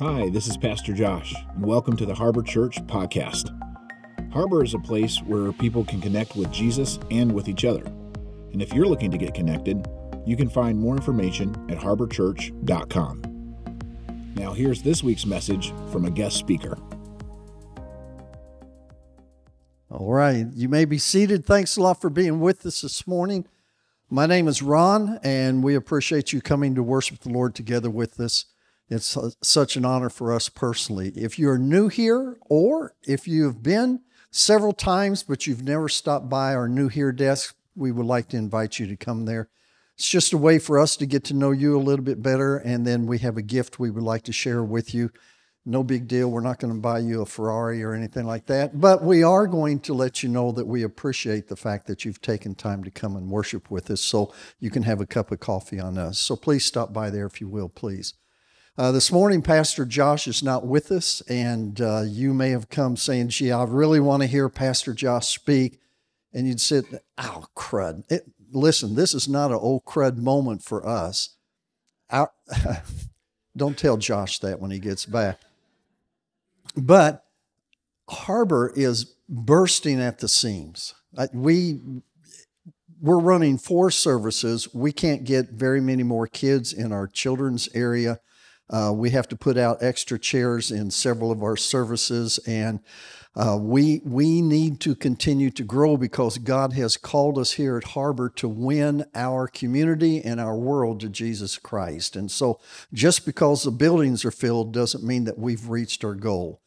[0.00, 3.50] Hi, this is Pastor Josh, and welcome to the Harbor Church podcast.
[4.32, 7.84] Harbor is a place where people can connect with Jesus and with each other.
[8.54, 9.86] And if you're looking to get connected,
[10.24, 13.22] you can find more information at harborchurch.com.
[14.36, 16.78] Now, here's this week's message from a guest speaker.
[19.90, 21.44] All right, you may be seated.
[21.44, 23.46] Thanks a lot for being with us this morning.
[24.08, 28.18] My name is Ron, and we appreciate you coming to worship the Lord together with
[28.18, 28.46] us.
[28.90, 31.12] It's such an honor for us personally.
[31.14, 34.00] If you're new here, or if you've been
[34.32, 38.36] several times but you've never stopped by our new here desk, we would like to
[38.36, 39.48] invite you to come there.
[39.96, 42.56] It's just a way for us to get to know you a little bit better,
[42.56, 45.10] and then we have a gift we would like to share with you
[45.66, 46.30] no big deal.
[46.30, 48.80] We're not going to buy you a Ferrari or anything like that.
[48.80, 52.22] But we are going to let you know that we appreciate the fact that you've
[52.22, 55.40] taken time to come and worship with us so you can have a cup of
[55.40, 56.18] coffee on us.
[56.18, 58.14] So please stop by there if you will, please.
[58.78, 62.96] Uh, this morning, Pastor Josh is not with us, and uh, you may have come
[62.96, 65.80] saying, Gee, I really want to hear Pastor Josh speak.
[66.32, 66.84] And you'd sit,
[67.18, 68.04] Oh, crud.
[68.08, 71.30] It, listen, this is not an old crud moment for us.
[72.10, 72.30] Our,
[73.56, 75.40] don't tell Josh that when he gets back.
[76.76, 77.24] But
[78.08, 80.94] Harbor is bursting at the seams.
[81.32, 81.80] We
[83.00, 84.72] we're running four services.
[84.72, 88.20] We can't get very many more kids in our children's area.
[88.70, 92.80] Uh, we have to put out extra chairs in several of our services, and
[93.34, 97.84] uh, we we need to continue to grow because God has called us here at
[97.84, 102.16] Harbor to win our community and our world to Jesus Christ.
[102.16, 102.60] And so,
[102.92, 106.60] just because the buildings are filled doesn't mean that we've reached our goal.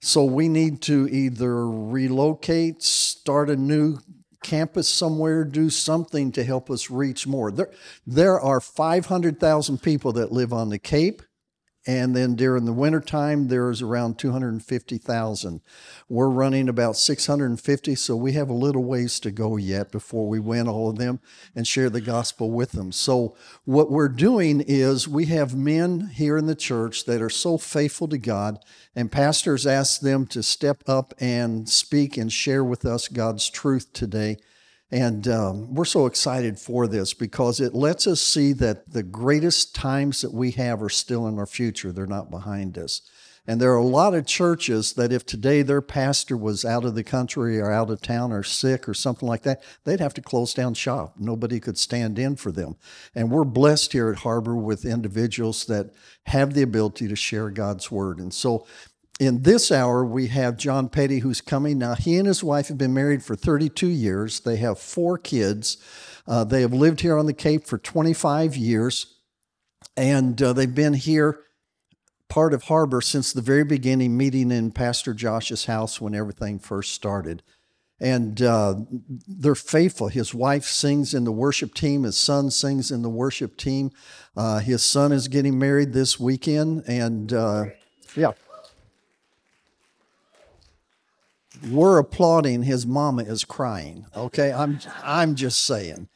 [0.00, 3.98] So we need to either relocate, start a new
[4.42, 7.50] campus somewhere, do something to help us reach more.
[7.50, 7.72] There,
[8.06, 11.22] there are 500,000 people that live on the Cape.
[11.88, 15.62] And then during the wintertime, there's around 250,000.
[16.06, 20.38] We're running about 650, so we have a little ways to go yet before we
[20.38, 21.20] win all of them
[21.56, 22.92] and share the gospel with them.
[22.92, 23.34] So,
[23.64, 28.08] what we're doing is we have men here in the church that are so faithful
[28.08, 28.58] to God,
[28.94, 33.94] and pastors ask them to step up and speak and share with us God's truth
[33.94, 34.36] today.
[34.90, 39.74] And um, we're so excited for this because it lets us see that the greatest
[39.74, 41.92] times that we have are still in our future.
[41.92, 43.02] They're not behind us.
[43.46, 46.94] And there are a lot of churches that if today their pastor was out of
[46.94, 50.20] the country or out of town or sick or something like that, they'd have to
[50.20, 51.14] close down shop.
[51.18, 52.76] Nobody could stand in for them.
[53.14, 55.94] And we're blessed here at Harbor with individuals that
[56.26, 58.18] have the ability to share God's word.
[58.18, 58.66] And so
[59.18, 61.78] in this hour, we have John Petty who's coming.
[61.78, 64.40] Now, he and his wife have been married for 32 years.
[64.40, 65.76] They have four kids.
[66.26, 69.16] Uh, they have lived here on the Cape for 25 years,
[69.96, 71.40] and uh, they've been here,
[72.28, 76.92] part of Harbor, since the very beginning, meeting in Pastor Josh's house when everything first
[76.92, 77.42] started.
[78.00, 78.76] And uh,
[79.26, 80.06] they're faithful.
[80.06, 82.04] His wife sings in the worship team.
[82.04, 83.90] His son sings in the worship team.
[84.36, 87.64] Uh, his son is getting married this weekend, and uh,
[88.14, 88.32] yeah.
[91.70, 94.52] We're applauding his mama is crying okay?
[94.52, 96.08] I'm i'm just saying.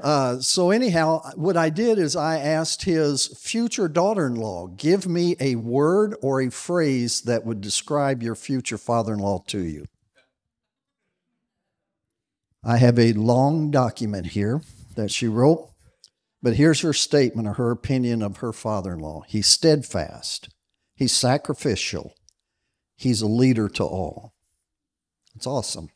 [0.00, 5.56] Uh, so anyhow what i did is i asked his future daughter-in-law give me a
[5.56, 9.86] word or a phrase that would describe your future father-in-law to you.
[12.64, 14.62] I have a long document here
[14.94, 15.70] that she wrote
[16.42, 19.24] but here's her statement or her opinion of her father-in-law.
[19.26, 20.48] He's steadfast.
[20.94, 22.14] He's sacrificial.
[22.96, 24.34] He's a leader to all
[25.38, 25.88] it's awesome.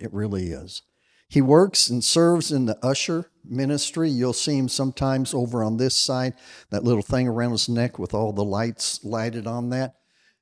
[0.00, 0.80] It really is.
[1.28, 4.08] He works and serves in the usher ministry.
[4.08, 6.32] You'll see him sometimes over on this side,
[6.70, 9.96] that little thing around his neck with all the lights lighted on that.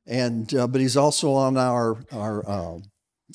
[0.06, 2.78] And uh, but he's also on our our uh,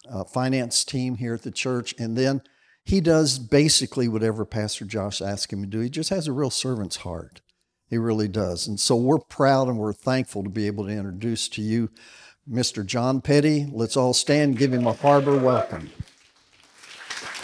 [0.10, 1.94] uh, finance team here at the church.
[2.00, 2.42] And then
[2.86, 5.82] he does basically whatever Pastor Josh asks him to do.
[5.82, 7.42] He just has a real servant's heart.
[7.90, 8.66] He really does.
[8.66, 11.90] And so we're proud and we're thankful to be able to introduce to you
[12.50, 12.86] Mr.
[12.86, 13.68] John Petty.
[13.72, 15.90] Let's all stand, give him a harbor welcome.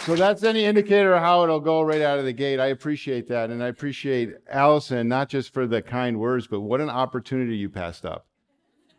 [0.06, 2.60] So that's any indicator of how it'll go right out of the gate.
[2.60, 3.50] I appreciate that.
[3.50, 7.68] And I appreciate Allison, not just for the kind words, but what an opportunity you
[7.68, 8.26] passed up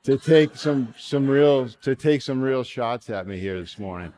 [0.03, 4.13] to take some some real to take some real shots at me here this morning.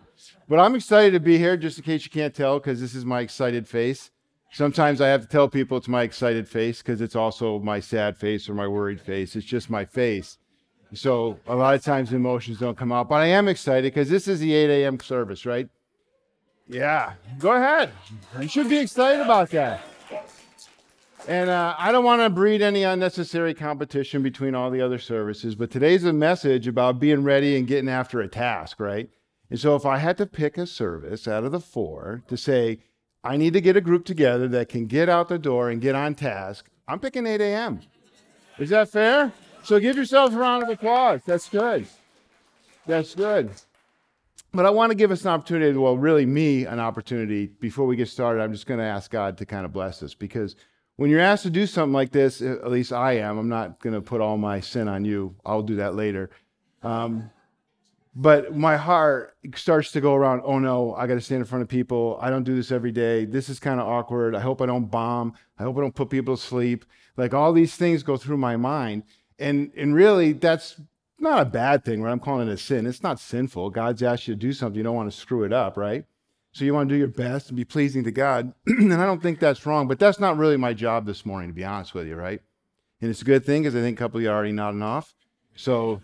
[0.48, 3.06] But I'm excited to be here, just in case you can't tell, because this is
[3.06, 4.12] my excited face.
[4.52, 8.18] Sometimes I have to tell people it's my excited face because it's also my sad
[8.18, 9.36] face or my worried face.
[9.36, 10.40] It's just my face.
[10.94, 14.28] So a lot of times emotions don't come out, but I am excited because this
[14.28, 15.00] is the 8 a.m.
[15.00, 15.70] service, right?
[16.68, 17.92] Yeah, go ahead.
[18.40, 19.82] You should be excited about that.
[21.28, 25.54] And uh, I don't want to breed any unnecessary competition between all the other services,
[25.54, 29.10] but today's a message about being ready and getting after a task, right?
[29.50, 32.80] And so if I had to pick a service out of the four to say,
[33.24, 35.94] I need to get a group together that can get out the door and get
[35.94, 37.82] on task, I'm picking 8 a.m.
[38.58, 39.32] Is that fair?
[39.70, 41.22] So give yourselves a round of applause.
[41.28, 41.86] That's good.
[42.88, 43.52] That's good.
[44.52, 47.46] But I want to give us an opportunity, well, really me an opportunity.
[47.46, 50.16] Before we get started, I'm just going to ask God to kind of bless us
[50.16, 50.56] because
[50.96, 53.94] when you're asked to do something like this, at least I am, I'm not going
[53.94, 55.36] to put all my sin on you.
[55.46, 56.32] I'll do that later.
[56.82, 57.30] Um,
[58.16, 61.62] but my heart starts to go around, oh no, I got to stand in front
[61.62, 62.18] of people.
[62.20, 63.26] I don't do this every day.
[63.26, 64.34] This is kind of awkward.
[64.34, 65.36] I hope I don't bomb.
[65.60, 66.86] I hope I don't put people to sleep.
[67.18, 69.04] Like all these things go through my mind.
[69.40, 70.80] And, and really, that's
[71.20, 72.12] not a bad thing, right?
[72.12, 72.86] I'm calling it a sin.
[72.86, 73.70] It's not sinful.
[73.72, 74.78] God's asked you to do something.
[74.78, 76.06] You don't want to screw it up, right?
[76.52, 78.54] So you want to do your best and be pleasing to God.
[78.68, 81.54] and I don't think that's wrong, but that's not really my job this morning, to
[81.54, 82.42] be honest with you, right?
[83.02, 84.82] And it's a good thing because I think a couple of you are already nodding
[84.82, 85.14] off.
[85.56, 86.02] So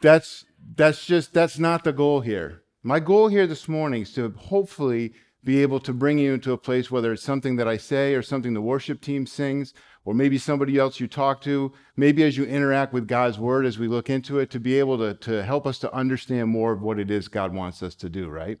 [0.00, 0.44] that's
[0.76, 2.62] that's just that's not the goal here.
[2.82, 5.12] My goal here this morning is to hopefully
[5.44, 8.22] be able to bring you into a place whether it's something that I say or
[8.22, 9.74] something the worship team sings
[10.04, 13.78] or maybe somebody else you talk to, maybe as you interact with God's word as
[13.78, 16.82] we look into it, to be able to, to help us to understand more of
[16.82, 18.58] what it is God wants us to do, right?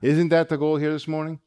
[0.00, 1.40] Isn't that the goal here this morning?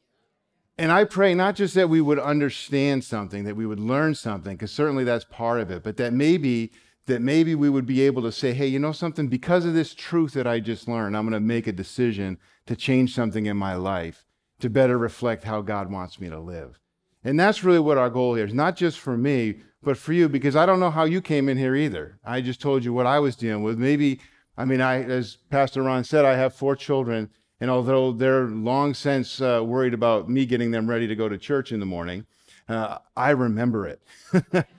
[0.76, 4.54] And I pray not just that we would understand something, that we would learn something,
[4.54, 6.72] because certainly that's part of it, but that maybe
[7.06, 9.94] that maybe we would be able to say, hey, you know something, because of this
[9.94, 13.56] truth that I just learned, I'm going to make a decision to change something in
[13.56, 14.24] my life
[14.60, 16.78] to better reflect how God wants me to live.
[17.24, 20.28] And that's really what our goal here is, not just for me, but for you,
[20.28, 22.18] because I don't know how you came in here either.
[22.24, 23.78] I just told you what I was dealing with.
[23.78, 24.20] Maybe,
[24.56, 27.30] I mean, I, as Pastor Ron said, I have four children,
[27.60, 31.38] and although they're long since uh, worried about me getting them ready to go to
[31.38, 32.26] church in the morning,
[32.68, 34.66] uh, I remember it.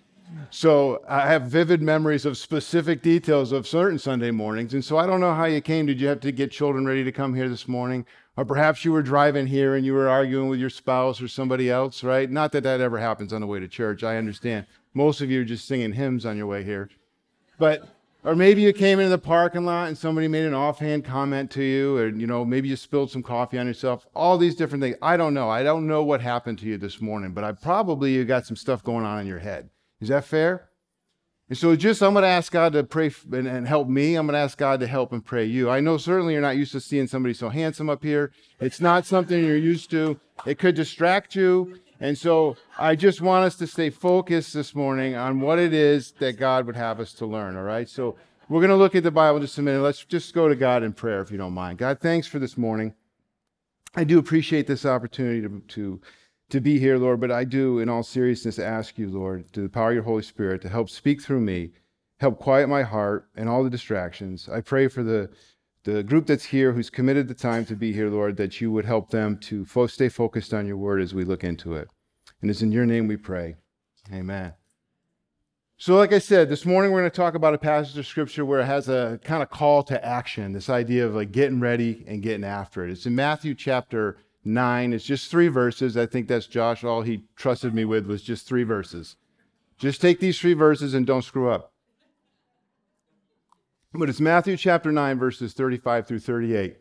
[0.49, 4.73] So I have vivid memories of specific details of certain Sunday mornings.
[4.73, 5.85] And so I don't know how you came.
[5.85, 8.05] Did you have to get children ready to come here this morning?
[8.37, 11.69] Or perhaps you were driving here and you were arguing with your spouse or somebody
[11.69, 12.29] else, right?
[12.29, 14.03] Not that that ever happens on the way to church.
[14.03, 14.67] I understand.
[14.93, 16.89] Most of you are just singing hymns on your way here.
[17.59, 17.89] But,
[18.23, 21.63] or maybe you came into the parking lot and somebody made an offhand comment to
[21.63, 24.07] you, or, you know, maybe you spilled some coffee on yourself.
[24.15, 24.95] All these different things.
[25.01, 25.49] I don't know.
[25.49, 28.55] I don't know what happened to you this morning, but I probably you got some
[28.55, 29.69] stuff going on in your head.
[29.99, 30.70] Is that fair?
[31.51, 34.15] And so just I'm going to ask God to pray and, and help me.
[34.15, 35.69] I'm going to ask God to help and pray you.
[35.69, 38.31] I know certainly you're not used to seeing somebody so handsome up here.
[38.61, 40.17] It's not something you're used to.
[40.45, 41.77] It could distract you.
[41.99, 46.13] And so I just want us to stay focused this morning on what it is
[46.19, 47.57] that God would have us to learn.
[47.57, 47.89] All right.
[47.89, 48.15] So
[48.47, 49.81] we're going to look at the Bible just a minute.
[49.81, 51.79] Let's just go to God in prayer if you don't mind.
[51.79, 52.93] God, thanks for this morning.
[53.93, 56.01] I do appreciate this opportunity to, to
[56.51, 59.69] to be here, Lord, but I do, in all seriousness, ask you, Lord, to the
[59.69, 61.71] power of your Holy Spirit, to help speak through me,
[62.19, 64.47] help quiet my heart and all the distractions.
[64.49, 65.29] I pray for the
[65.83, 68.85] the group that's here who's committed the time to be here, Lord, that you would
[68.85, 71.89] help them to fo- stay focused on your word as we look into it.
[72.41, 73.55] And it's in your name we pray.
[74.13, 74.53] Amen.
[75.77, 78.45] So, like I said, this morning we're going to talk about a passage of scripture
[78.45, 82.03] where it has a kind of call to action, this idea of like getting ready
[82.07, 82.91] and getting after it.
[82.91, 84.93] It's in Matthew chapter 9.
[84.93, 85.97] It's just three verses.
[85.97, 86.83] I think that's Josh.
[86.83, 89.15] All he trusted me with was just three verses.
[89.77, 91.73] Just take these three verses and don't screw up.
[93.93, 96.77] But it's Matthew chapter 9, verses 35 through 38.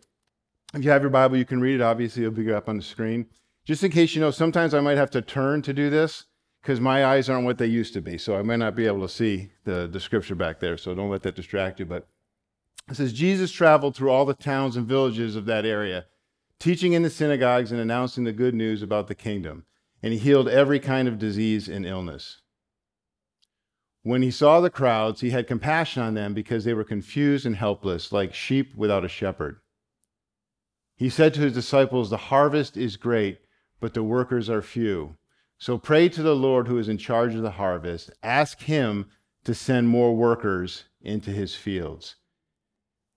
[0.74, 1.80] If you have your Bible, you can read it.
[1.80, 3.26] Obviously, it'll be up on the screen.
[3.64, 6.26] Just in case you know, sometimes I might have to turn to do this
[6.62, 8.16] because my eyes aren't what they used to be.
[8.16, 10.76] So I might not be able to see the, the scripture back there.
[10.76, 11.86] So don't let that distract you.
[11.86, 12.06] But
[12.88, 16.06] it says, Jesus traveled through all the towns and villages of that area
[16.60, 19.64] teaching in the synagogues and announcing the good news about the kingdom.
[20.02, 22.40] And he healed every kind of disease and illness.
[24.02, 27.56] When he saw the crowds, he had compassion on them because they were confused and
[27.56, 29.60] helpless, like sheep without a shepherd.
[30.96, 33.40] He said to his disciples, The harvest is great,
[33.78, 35.16] but the workers are few.
[35.58, 38.10] So pray to the Lord who is in charge of the harvest.
[38.22, 39.10] Ask him
[39.44, 42.16] to send more workers into his fields.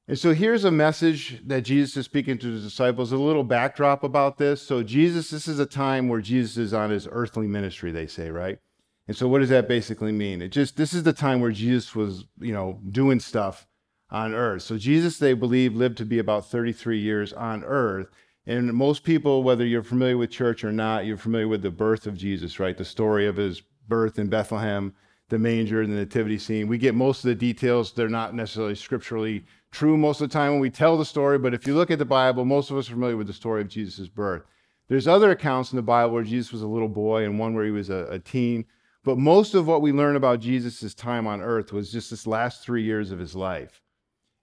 [0.07, 4.03] And so here's a message that Jesus is speaking to his disciples, a little backdrop
[4.03, 4.61] about this.
[4.61, 8.29] So, Jesus, this is a time where Jesus is on his earthly ministry, they say,
[8.29, 8.59] right?
[9.07, 10.41] And so, what does that basically mean?
[10.41, 13.65] It just, this is the time where Jesus was, you know, doing stuff
[14.09, 14.63] on earth.
[14.63, 18.07] So, Jesus, they believe, lived to be about 33 years on earth.
[18.45, 22.07] And most people, whether you're familiar with church or not, you're familiar with the birth
[22.07, 22.77] of Jesus, right?
[22.77, 24.93] The story of his birth in Bethlehem,
[25.29, 26.67] the manger, the nativity scene.
[26.67, 27.93] We get most of the details.
[27.93, 31.53] They're not necessarily scripturally true most of the time when we tell the story, but
[31.53, 33.67] if you look at the Bible, most of us are familiar with the story of
[33.67, 34.43] Jesus' birth.
[34.87, 37.65] There's other accounts in the Bible where Jesus was a little boy and one where
[37.65, 38.65] he was a, a teen.
[39.03, 42.63] But most of what we learn about Jesus' time on earth was just this last
[42.63, 43.81] three years of his life.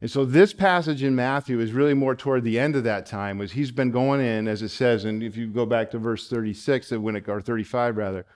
[0.03, 3.39] And so this passage in Matthew is really more toward the end of that time,
[3.39, 6.29] was he's been going in, as it says, and if you go back to verse
[6.29, 8.27] 36, when it, or 35 rather,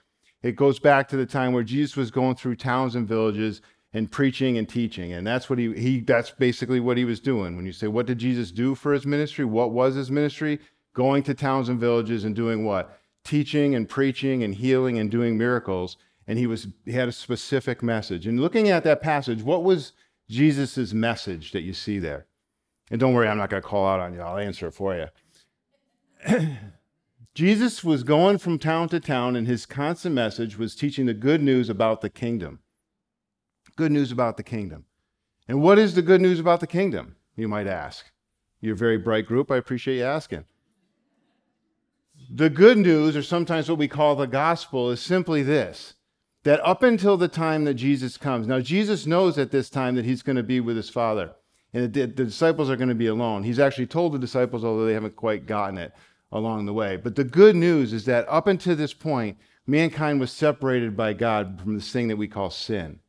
[0.43, 3.61] it goes back to the time where Jesus was going through towns and villages
[3.95, 5.13] and preaching and teaching.
[5.13, 7.55] And that's what he, he that's basically what he was doing.
[7.55, 9.45] When you say, what did Jesus do for his ministry?
[9.45, 10.59] What was his ministry?
[10.93, 12.99] Going to towns and villages and doing what?
[13.23, 15.97] Teaching and preaching and healing and doing miracles.
[16.27, 18.27] And he was he had a specific message.
[18.27, 19.93] And looking at that passage, what was
[20.29, 22.25] Jesus' message that you see there.
[22.91, 24.21] And don't worry, I'm not going to call out on you.
[24.21, 25.07] I'll answer it for you.
[27.35, 31.41] Jesus was going from town to town, and his constant message was teaching the good
[31.41, 32.59] news about the kingdom.
[33.75, 34.85] Good news about the kingdom.
[35.47, 38.05] And what is the good news about the kingdom, you might ask?
[38.61, 39.51] You're a very bright group.
[39.51, 40.45] I appreciate you asking.
[42.29, 45.93] The good news, or sometimes what we call the gospel, is simply this
[46.43, 50.05] that up until the time that Jesus comes, now Jesus knows at this time that
[50.05, 51.31] he's going to be with his Father
[51.75, 53.43] and the, the disciples are going to be alone.
[53.43, 55.91] He's actually told the disciples, although they haven't quite gotten it
[56.31, 56.95] along the way.
[56.95, 61.59] But the good news is that up until this point, mankind was separated by God
[61.61, 63.01] from this thing that we call sin,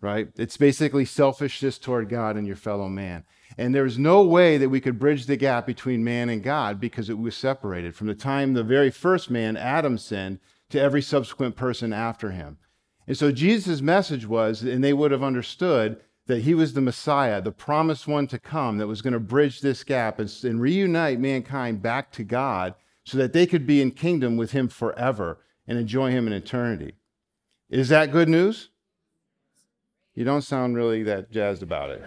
[0.00, 0.28] right?
[0.36, 3.24] It's basically selfishness toward God and your fellow man.
[3.58, 7.10] And there's no way that we could bridge the gap between man and God because
[7.10, 10.38] it was separated from the time the very first man, Adam, sinned
[10.70, 12.58] to every subsequent person after him.
[13.06, 17.42] And so Jesus' message was, and they would have understood that he was the Messiah,
[17.42, 21.18] the promised one to come that was going to bridge this gap and, and, reunite
[21.18, 25.76] mankind back to God so that they could be in kingdom with him forever and
[25.76, 26.94] enjoy him in eternity.
[27.68, 28.69] Is that good news?
[30.14, 32.02] You don't sound really that jazzed about it.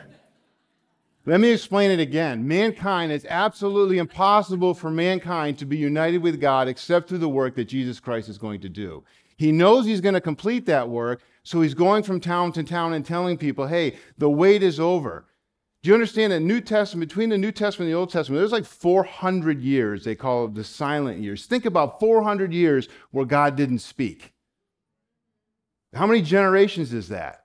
[1.25, 2.45] Let me explain it again.
[2.45, 7.55] Mankind, it's absolutely impossible for mankind to be united with God except through the work
[7.55, 9.03] that Jesus Christ is going to do.
[9.37, 12.93] He knows he's going to complete that work, so he's going from town to town
[12.93, 15.25] and telling people, hey, the wait is over.
[15.81, 18.51] Do you understand that New Testament, between the New Testament and the Old Testament, there's
[18.51, 21.45] like 400 years, they call it the silent years.
[21.45, 24.33] Think about 400 years where God didn't speak.
[25.93, 27.42] How many generations is that?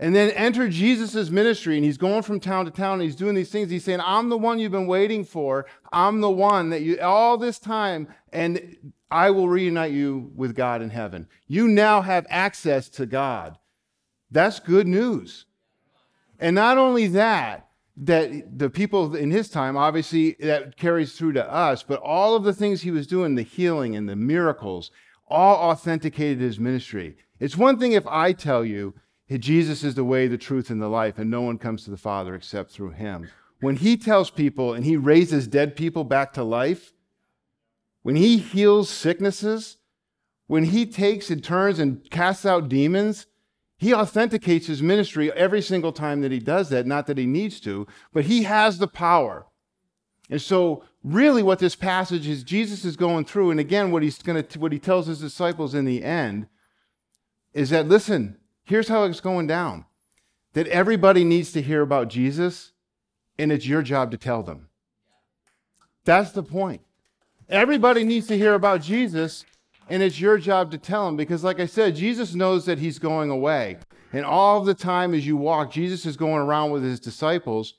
[0.00, 3.34] And then enter Jesus' ministry, and he's going from town to town, and he's doing
[3.34, 3.70] these things.
[3.70, 5.66] He's saying, I'm the one you've been waiting for.
[5.92, 8.78] I'm the one that you, all this time, and
[9.10, 11.28] I will reunite you with God in heaven.
[11.46, 13.58] You now have access to God.
[14.30, 15.44] That's good news.
[16.38, 21.52] And not only that, that the people in his time, obviously, that carries through to
[21.52, 24.90] us, but all of the things he was doing, the healing and the miracles,
[25.28, 27.18] all authenticated his ministry.
[27.38, 28.94] It's one thing if I tell you,
[29.38, 31.96] Jesus is the way, the truth, and the life, and no one comes to the
[31.96, 33.30] Father except through him.
[33.60, 36.92] When he tells people and he raises dead people back to life,
[38.02, 39.76] when he heals sicknesses,
[40.46, 43.26] when he takes and turns and casts out demons,
[43.78, 46.86] he authenticates his ministry every single time that he does that.
[46.86, 49.46] Not that he needs to, but he has the power.
[50.28, 54.18] And so, really, what this passage is, Jesus is going through, and again, what he's
[54.18, 56.46] going to, what he tells his disciples in the end,
[57.54, 58.36] is that listen,
[58.70, 59.84] Here's how it's going down
[60.52, 62.70] that everybody needs to hear about Jesus,
[63.36, 64.68] and it's your job to tell them.
[66.04, 66.80] That's the point.
[67.48, 69.44] Everybody needs to hear about Jesus,
[69.88, 73.00] and it's your job to tell them because, like I said, Jesus knows that he's
[73.00, 73.78] going away.
[74.12, 77.74] And all the time as you walk, Jesus is going around with his disciples,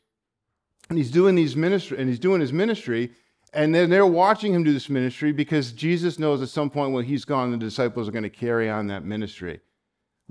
[0.89, 3.13] and he's doing these ministry, and he's doing his ministry,
[3.53, 7.05] and then they're watching him do this ministry because Jesus knows at some point when
[7.05, 9.61] he's gone, the disciples are going to carry on that ministry.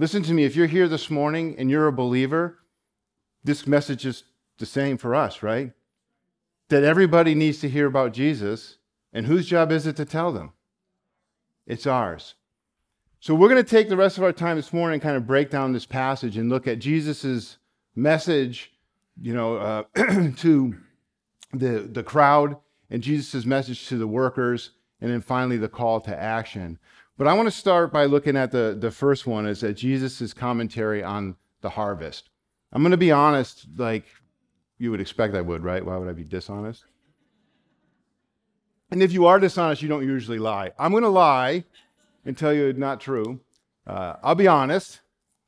[0.01, 2.61] Listen to me, if you're here this morning and you're a believer,
[3.45, 4.25] this message is
[4.57, 5.73] the same for us, right?
[6.71, 8.79] That everybody needs to hear about Jesus,
[9.13, 10.55] and whose job is it to tell them?
[11.67, 12.35] It's ours.
[13.21, 15.27] So we're going to take the rest of our time this morning and kind of
[15.27, 17.59] break down this passage and look at Jesus'
[17.95, 18.73] message,
[19.21, 19.83] you know, uh,
[20.39, 20.77] to
[21.53, 22.57] the, the crowd
[22.89, 24.71] and Jesus' message to the workers,
[25.03, 26.79] and then finally the call to action.
[27.21, 30.33] But I want to start by looking at the, the first one is that Jesus'
[30.33, 32.31] commentary on the harvest.
[32.73, 34.07] I'm going to be honest, like
[34.79, 35.85] you would expect I would, right?
[35.85, 36.83] Why would I be dishonest?
[38.91, 40.73] And if you are dishonest, you don't usually lie.
[40.79, 41.65] I'm going to lie
[42.25, 43.41] and tell you it's not true.
[43.87, 45.03] Uh, I'll be honest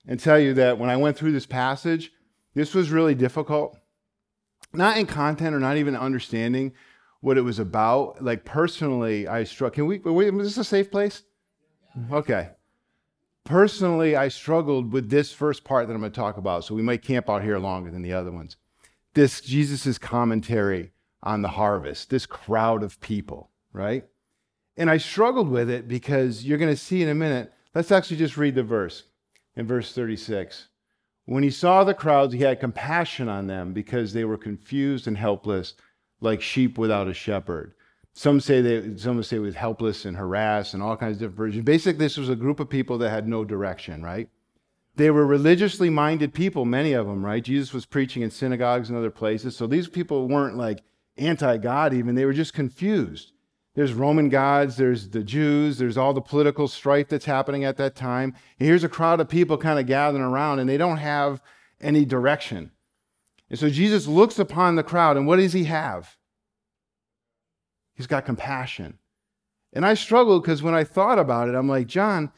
[0.06, 2.12] and tell you that when I went through this passage,
[2.52, 3.78] this was really difficult.
[4.74, 6.74] Not in content or not even understanding
[7.22, 8.22] what it was about.
[8.22, 9.72] Like personally, I struck.
[9.72, 10.00] Can we?
[10.00, 11.22] Wait, Is this a safe place?
[12.10, 12.50] Okay.
[13.44, 16.82] Personally, I struggled with this first part that I'm going to talk about, so we
[16.82, 18.56] might camp out here longer than the other ones.
[19.14, 24.06] This Jesus' commentary on the harvest, this crowd of people, right?
[24.76, 28.18] And I struggled with it because you're going to see in a minute, Let's actually
[28.18, 29.04] just read the verse
[29.56, 30.68] in verse 36.
[31.24, 35.16] When he saw the crowds, he had compassion on them because they were confused and
[35.16, 35.74] helpless,
[36.20, 37.74] like sheep without a shepherd.
[38.14, 41.64] Some say they, some say was helpless and harassed and all kinds of different versions.
[41.64, 44.28] Basically, this was a group of people that had no direction, right?
[44.96, 47.42] They were religiously minded people, many of them, right?
[47.42, 49.56] Jesus was preaching in synagogues and other places.
[49.56, 50.82] So these people weren't like
[51.16, 52.14] anti God, even.
[52.14, 53.32] They were just confused.
[53.74, 57.96] There's Roman gods, there's the Jews, there's all the political strife that's happening at that
[57.96, 58.34] time.
[58.58, 61.40] And here's a crowd of people kind of gathering around, and they don't have
[61.80, 62.70] any direction.
[63.48, 66.18] And so Jesus looks upon the crowd, and what does he have?
[67.94, 68.98] He's got compassion.
[69.72, 72.30] And I struggled because when I thought about it, I'm like, John,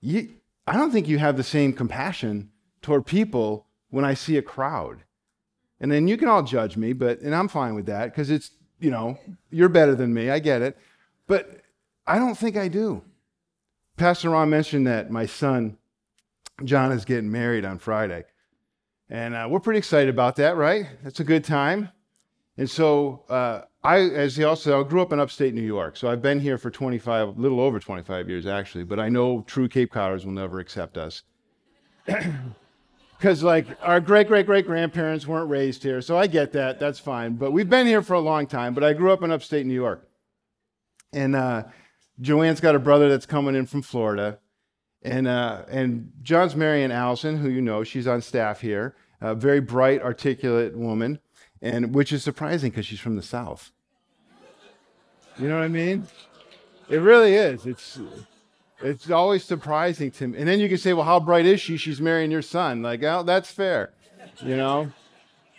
[0.00, 0.34] you,
[0.66, 2.50] I don't think you have the same compassion
[2.82, 5.04] toward people when I see a crowd.
[5.80, 8.50] And then you can all judge me, but and I'm fine with that because it's,
[8.78, 9.18] you know,
[9.50, 10.30] you're better than me.
[10.30, 10.76] I get it.
[11.26, 11.62] But
[12.06, 13.02] I don't think I do.
[13.96, 15.78] Pastor Ron mentioned that my son,
[16.64, 18.24] John, is getting married on Friday.
[19.08, 20.86] And uh, we're pretty excited about that, right?
[21.02, 21.90] That's a good time.
[22.58, 25.96] And so uh, I, as he also said, I grew up in upstate New York.
[25.96, 28.84] So I've been here for 25, a little over 25 years actually.
[28.84, 31.22] But I know true Cape Codders will never accept us.
[33.18, 36.02] Because like our great great great grandparents weren't raised here.
[36.02, 36.78] So I get that.
[36.78, 37.36] That's fine.
[37.36, 38.74] But we've been here for a long time.
[38.74, 40.06] But I grew up in upstate New York.
[41.14, 41.64] And uh,
[42.20, 44.38] Joanne's got a brother that's coming in from Florida.
[45.02, 48.96] And, uh, and John's marrying Allison, who you know, she's on staff here.
[49.22, 51.18] A very bright, articulate woman
[51.62, 53.72] and which is surprising because she's from the South.
[55.38, 56.06] You know what I mean?
[56.88, 57.66] It really is.
[57.66, 57.98] It's
[58.82, 60.38] it's always surprising to me.
[60.38, 61.76] And then you can say, well, how bright is she?
[61.76, 62.82] She's marrying your son.
[62.82, 63.92] Like, oh, that's fair.
[64.42, 64.92] You know?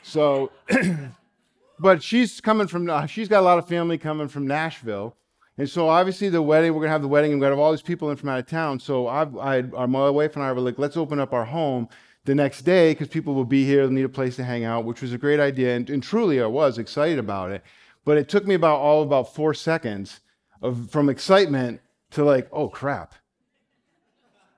[0.03, 0.51] So,
[1.79, 5.15] but she's coming from, uh, she's got a lot of family coming from Nashville.
[5.57, 7.57] And so obviously the wedding, we're going to have the wedding and we're going to
[7.57, 8.79] have all these people in from out of town.
[8.79, 11.89] So I, I, our, my wife and I were like, let's open up our home
[12.27, 14.83] the next day because people will be here, they'll need a place to hang out,
[14.83, 15.75] which was a great idea.
[15.75, 17.63] And, and, truly, I was excited about it.
[18.03, 20.19] But it took me about all about four seconds
[20.61, 21.79] of from excitement
[22.11, 23.15] to like, oh crap.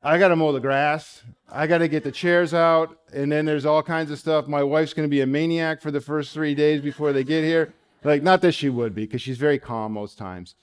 [0.01, 1.21] I got to mow the grass.
[1.51, 2.97] I got to get the chairs out.
[3.13, 4.47] And then there's all kinds of stuff.
[4.47, 7.43] My wife's going to be a maniac for the first three days before they get
[7.43, 7.73] here.
[8.03, 10.55] Like, not that she would be, because she's very calm most times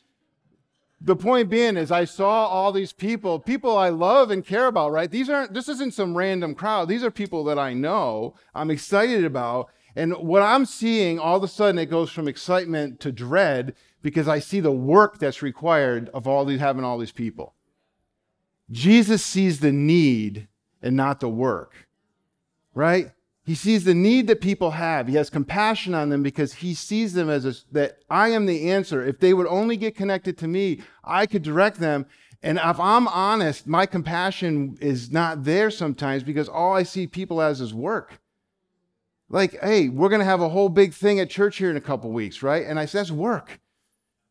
[1.00, 4.92] the point being is I saw all these people, people I love and care about,
[4.92, 5.10] right?
[5.10, 6.88] These aren't, this isn't some random crowd.
[6.88, 9.70] These are people that I know, I'm excited about.
[9.94, 14.28] And what I'm seeing, all of a sudden, it goes from excitement to dread because
[14.28, 17.54] I see the work that's required of all these, having all these people.
[18.70, 20.48] Jesus sees the need
[20.82, 21.88] and not the work,
[22.74, 23.10] right?
[23.46, 25.06] He sees the need that people have.
[25.06, 28.72] He has compassion on them because he sees them as a, that I am the
[28.72, 29.06] answer.
[29.06, 32.06] If they would only get connected to me, I could direct them.
[32.42, 37.40] And if I'm honest, my compassion is not there sometimes because all I see people
[37.40, 38.18] as is work.
[39.28, 41.80] Like, hey, we're going to have a whole big thing at church here in a
[41.80, 42.66] couple weeks, right?
[42.66, 43.60] And I said, that's work.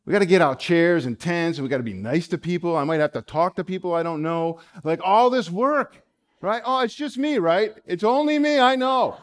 [0.06, 2.38] We got to get out chairs and tents and we got to be nice to
[2.38, 2.76] people.
[2.76, 4.60] I might have to talk to people I don't know.
[4.84, 6.05] Like all this work
[6.46, 6.62] right?
[6.64, 7.74] Oh, it's just me, right?
[7.86, 9.18] It's only me, I know.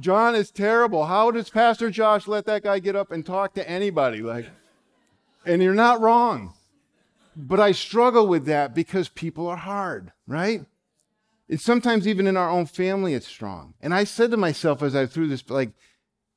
[0.00, 1.04] John is terrible.
[1.06, 4.22] How does Pastor Josh let that guy get up and talk to anybody?
[4.22, 4.46] Like,
[5.44, 6.54] and you're not wrong.
[7.36, 10.64] But I struggle with that because people are hard, right?
[11.48, 13.74] And sometimes even in our own family, it's strong.
[13.80, 15.70] And I said to myself as I threw this, like,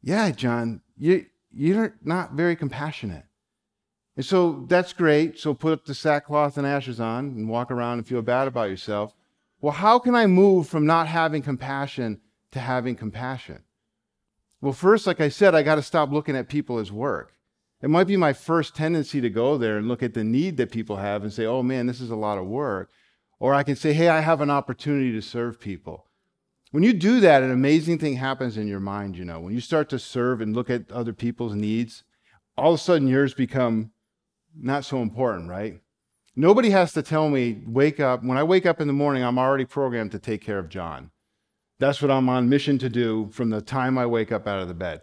[0.02, 3.26] yeah, John, you, you're not very compassionate.
[4.16, 5.40] And so that's great.
[5.40, 8.70] So put up the sackcloth and ashes on and walk around and feel bad about
[8.70, 9.14] yourself
[9.62, 12.20] well, how can I move from not having compassion
[12.52, 13.64] to having compassion?
[14.60, 17.34] Well, first, like I said, I got to stop looking at people as work.
[17.82, 20.72] It might be my first tendency to go there and look at the need that
[20.72, 22.92] people have and say, oh man, this is a lot of work.
[23.40, 26.06] Or I can say, hey, I have an opportunity to serve people.
[26.72, 29.40] When you do that, an amazing thing happens in your mind, you know.
[29.40, 32.04] When you start to serve and look at other people's needs,
[32.56, 33.92] all of a sudden yours become
[34.56, 35.82] not so important, right?
[36.36, 38.24] Nobody has to tell me, wake up.
[38.24, 41.12] When I wake up in the morning, I'm already programmed to take care of John.
[41.80, 44.68] That's what I'm on mission to do from the time I wake up out of
[44.68, 45.02] the bed.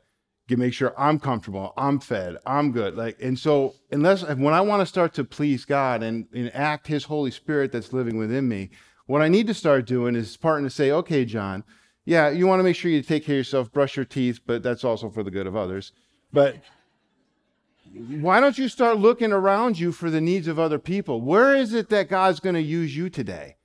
[0.48, 2.96] Get make sure I'm comfortable, I'm fed, I'm good.
[2.96, 6.86] Like, and so unless when I want to start to please God and, and act
[6.86, 8.70] His Holy Spirit that's living within me,
[9.04, 11.64] what I need to start doing is starting to say, okay, John,
[12.06, 14.62] yeah, you want to make sure you take care of yourself, brush your teeth, but
[14.62, 15.92] that's also for the good of others.
[16.32, 16.56] But
[17.92, 21.20] why don't you start looking around you for the needs of other people?
[21.20, 23.56] Where is it that God's going to use you today?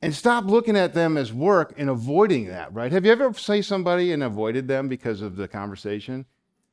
[0.00, 2.90] And stop looking at them as work and avoiding that, right?
[2.90, 6.26] Have you ever say somebody and avoided them because of the conversation?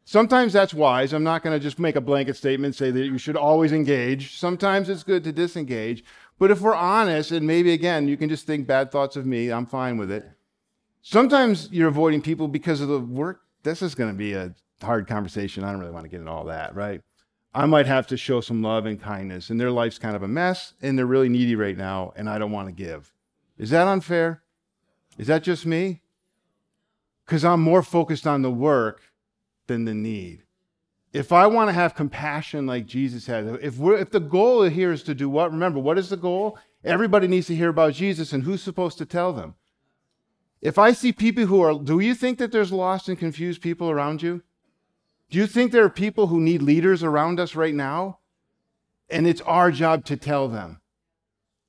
[0.03, 1.13] Sometimes that's wise.
[1.13, 4.35] I'm not going to just make a blanket statement say that you should always engage.
[4.37, 6.03] Sometimes it's good to disengage.
[6.39, 9.51] But if we're honest, and maybe again, you can just think bad thoughts of me,
[9.51, 10.25] I'm fine with it.
[11.03, 13.41] Sometimes you're avoiding people because of the work.
[13.61, 15.63] This is going to be a hard conversation.
[15.63, 17.01] I don't really want to get into all that, right?
[17.53, 20.27] I might have to show some love and kindness, and their life's kind of a
[20.27, 23.11] mess, and they're really needy right now, and I don't want to give.
[23.57, 24.43] Is that unfair?
[25.17, 26.01] Is that just me?
[27.25, 29.01] Because I'm more focused on the work
[29.67, 30.43] than the need.
[31.11, 34.91] If I want to have compassion like Jesus had, if, we're, if the goal here
[34.91, 35.51] is to do what?
[35.51, 36.57] Remember, what is the goal?
[36.83, 39.55] Everybody needs to hear about Jesus, and who's supposed to tell them?
[40.61, 43.89] If I see people who are, do you think that there's lost and confused people
[43.89, 44.43] around you?
[45.29, 48.19] Do you think there are people who need leaders around us right now?
[49.09, 50.81] And it's our job to tell them.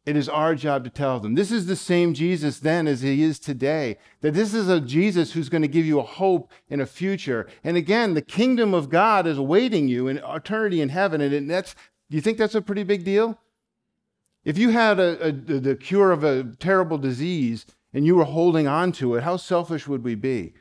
[0.06, 1.34] It is our job to tell them.
[1.34, 3.98] This is the same Jesus then as he is today.
[4.22, 7.46] That this is a Jesus who's going to give you a hope and a future.
[7.62, 11.20] And again, the kingdom of God is awaiting you in eternity in heaven.
[11.20, 11.74] And that's,
[12.08, 13.38] do you think that's a pretty big deal?
[14.42, 18.66] If you had a, a, the cure of a terrible disease and you were holding
[18.66, 20.54] on to it, how selfish would we be?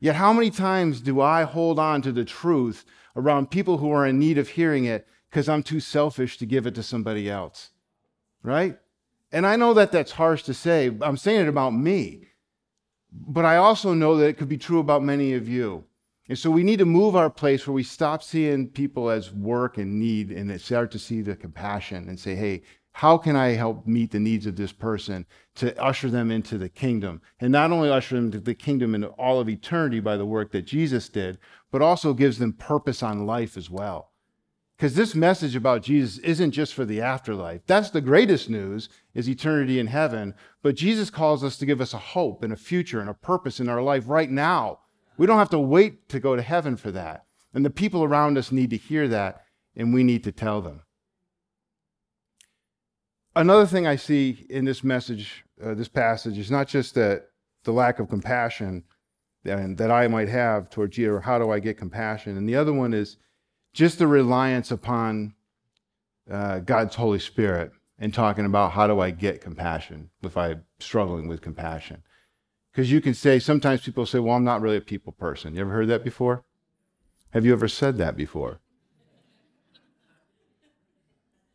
[0.00, 2.84] Yet, how many times do I hold on to the truth
[3.14, 6.66] around people who are in need of hearing it because I'm too selfish to give
[6.66, 7.70] it to somebody else?
[8.42, 8.78] right?
[9.32, 10.90] And I know that that's harsh to say.
[11.00, 12.26] I'm saying it about me.
[13.12, 15.84] But I also know that it could be true about many of you.
[16.28, 19.78] And so we need to move our place where we stop seeing people as work
[19.78, 23.86] and need and start to see the compassion and say, hey, how can I help
[23.86, 25.26] meet the needs of this person
[25.56, 27.22] to usher them into the kingdom?
[27.38, 30.50] And not only usher them into the kingdom into all of eternity by the work
[30.52, 31.38] that Jesus did,
[31.70, 34.10] but also gives them purpose on life as well.
[34.76, 37.60] Because this message about Jesus isn't just for the afterlife.
[37.66, 40.34] That's the greatest news is eternity in heaven.
[40.62, 43.60] But Jesus calls us to give us a hope and a future and a purpose
[43.60, 44.78] in our life right now.
[45.18, 47.26] We don't have to wait to go to heaven for that.
[47.52, 49.44] And the people around us need to hear that,
[49.76, 50.80] and we need to tell them.
[53.36, 57.28] Another thing I see in this message, uh, this passage, is not just that
[57.64, 58.84] the lack of compassion
[59.44, 62.36] that, that I might have towards you, or how do I get compassion?
[62.36, 63.16] And the other one is
[63.72, 65.34] just the reliance upon
[66.30, 71.28] uh, God's Holy Spirit and talking about how do I get compassion if I'm struggling
[71.28, 72.02] with compassion.
[72.72, 75.54] Because you can say, sometimes people say, well, I'm not really a people person.
[75.54, 76.44] You ever heard that before?
[77.30, 78.60] Have you ever said that before?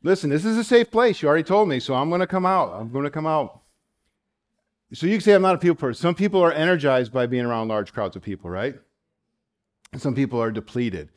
[0.06, 1.24] Listen, this is a safe place.
[1.24, 2.72] You already told me, so I'm going to come out.
[2.80, 3.62] I'm going to come out.
[4.94, 6.00] So you can say I'm not a people person.
[6.00, 8.76] Some people are energized by being around large crowds of people, right?
[9.92, 11.10] And some people are depleted.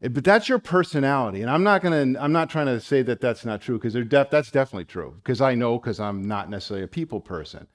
[0.00, 1.42] But that's your personality.
[1.42, 3.92] And I'm not going to, I'm not trying to say that that's not true because
[4.08, 7.66] def, that's definitely true because I know because I'm not necessarily a people person.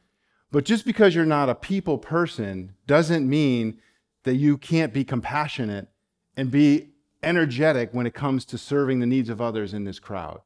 [0.51, 3.79] But just because you're not a people person doesn't mean
[4.23, 5.89] that you can't be compassionate
[6.35, 6.89] and be
[7.21, 10.41] energetic when it comes to serving the needs of others in this crowd.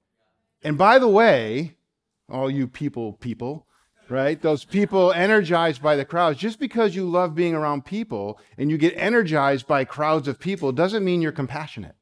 [0.63, 1.75] And by the way,
[2.29, 3.67] all you people, people,
[4.09, 4.41] right?
[4.41, 6.39] Those people energized by the crowds.
[6.39, 10.71] Just because you love being around people and you get energized by crowds of people
[10.71, 11.95] doesn't mean you're compassionate.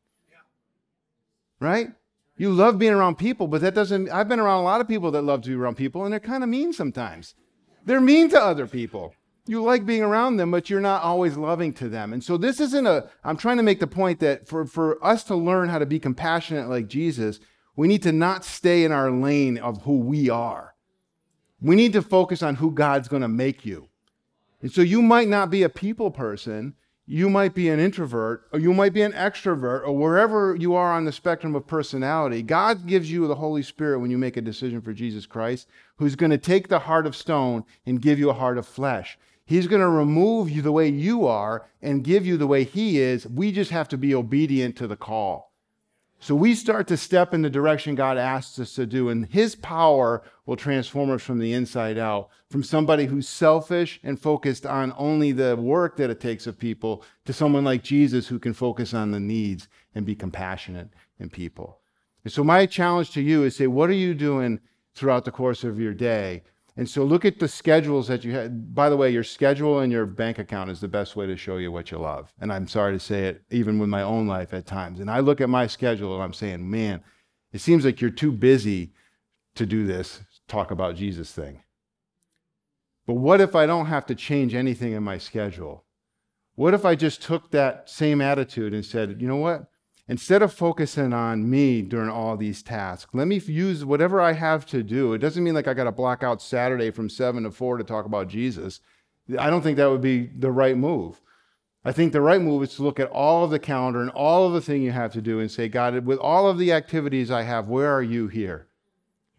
[1.59, 1.89] Right?
[2.37, 4.09] You love being around people, but that doesn't.
[4.09, 6.19] I've been around a lot of people that love to be around people, and they're
[6.19, 7.35] kind of mean sometimes.
[7.85, 9.13] They're mean to other people.
[9.51, 12.13] You like being around them, but you're not always loving to them.
[12.13, 15.25] And so this isn't a, I'm trying to make the point that for, for us
[15.25, 17.41] to learn how to be compassionate like Jesus,
[17.75, 20.75] we need to not stay in our lane of who we are.
[21.61, 23.89] We need to focus on who God's going to make you.
[24.61, 28.59] And so you might not be a people person, you might be an introvert, or
[28.59, 32.41] you might be an extrovert, or wherever you are on the spectrum of personality.
[32.41, 36.15] God gives you the Holy Spirit when you make a decision for Jesus Christ, who's
[36.15, 39.17] going to take the heart of stone and give you a heart of flesh.
[39.51, 42.99] He's going to remove you the way you are and give you the way He
[42.99, 43.27] is.
[43.27, 45.51] We just have to be obedient to the call.
[46.21, 49.55] So we start to step in the direction God asks us to do, and His
[49.55, 54.93] power will transform us from the inside out, from somebody who's selfish and focused on
[54.97, 58.93] only the work that it takes of people to someone like Jesus who can focus
[58.93, 61.81] on the needs and be compassionate in people.
[62.23, 64.61] And so my challenge to you is say, what are you doing
[64.95, 66.43] throughout the course of your day
[66.77, 68.73] and so look at the schedules that you have.
[68.73, 71.57] By the way, your schedule and your bank account is the best way to show
[71.57, 72.33] you what you love.
[72.39, 74.99] And I'm sorry to say it, even with my own life at times.
[74.99, 77.03] And I look at my schedule and I'm saying, man,
[77.51, 78.93] it seems like you're too busy
[79.55, 81.61] to do this talk about Jesus thing.
[83.05, 85.83] But what if I don't have to change anything in my schedule?
[86.55, 89.65] What if I just took that same attitude and said, you know what?
[90.11, 94.65] Instead of focusing on me during all these tasks, let me use whatever I have
[94.65, 95.13] to do.
[95.13, 97.85] It doesn't mean like I got to block out Saturday from 7 to 4 to
[97.85, 98.81] talk about Jesus.
[99.39, 101.21] I don't think that would be the right move.
[101.85, 104.45] I think the right move is to look at all of the calendar and all
[104.45, 107.31] of the thing you have to do and say, God, with all of the activities
[107.31, 108.67] I have, where are you here?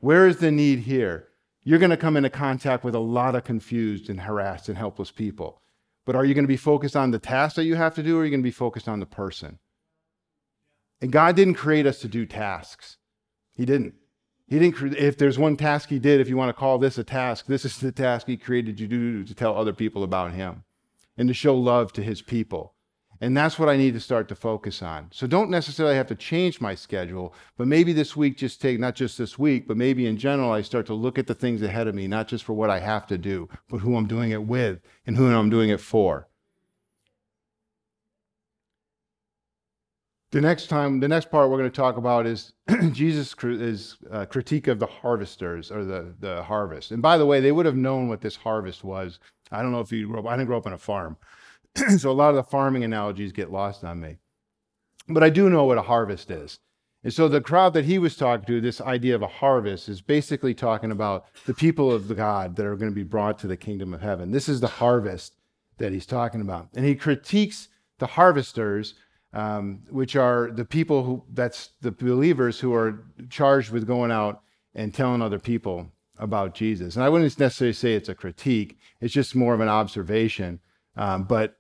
[0.01, 1.29] Where is the need here?
[1.63, 5.11] You're going to come into contact with a lot of confused and harassed and helpless
[5.11, 5.61] people.
[6.07, 8.17] But are you going to be focused on the task that you have to do,
[8.17, 9.59] or are you going to be focused on the person?
[11.03, 12.97] And God didn't create us to do tasks.
[13.57, 13.95] He didn't.
[14.47, 14.95] He didn't.
[14.95, 17.65] If there's one task He did, if you want to call this a task, this
[17.65, 20.63] is the task He created you to do to tell other people about Him
[21.19, 22.75] and to show love to His people.
[23.21, 25.09] And that's what I need to start to focus on.
[25.13, 28.97] So don't necessarily have to change my schedule, but maybe this week just take, not
[28.97, 31.87] just this week, but maybe in general, I start to look at the things ahead
[31.87, 34.43] of me, not just for what I have to do, but who I'm doing it
[34.43, 36.29] with and who I'm doing it for.
[40.33, 42.55] The next time, the next part we're going to talk about is
[42.93, 46.91] Jesus' is uh, critique of the harvesters or the, the harvest.
[46.91, 49.19] And by the way, they would have known what this harvest was.
[49.51, 51.19] I don't know if you grew up, I didn't grow up on a farm.
[51.99, 54.17] so a lot of the farming analogies get lost on me.
[55.07, 56.61] But I do know what a harvest is.
[57.05, 60.01] And so the crowd that he was talking to, this idea of a harvest, is
[60.01, 63.57] basically talking about the people of God that are going to be brought to the
[63.57, 64.31] kingdom of heaven.
[64.31, 65.35] This is the harvest
[65.77, 66.69] that he's talking about.
[66.75, 67.69] And he critiques
[67.99, 68.95] the harvesters,
[69.33, 74.43] um, which are the people who, that's the believers who are charged with going out
[74.75, 76.97] and telling other people about Jesus.
[76.97, 80.61] And I wouldn't necessarily say it's a critique, it's just more of an observation.
[80.97, 81.57] Um, but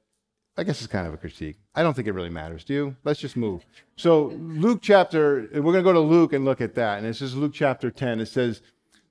[0.57, 1.57] I guess it's kind of a critique.
[1.75, 2.65] I don't think it really matters.
[2.65, 2.97] Do you?
[3.05, 3.65] Let's just move.
[3.97, 6.99] So, Luke chapter, we're going to go to Luke and look at that.
[6.99, 8.21] And this is Luke chapter 10.
[8.21, 8.61] It says,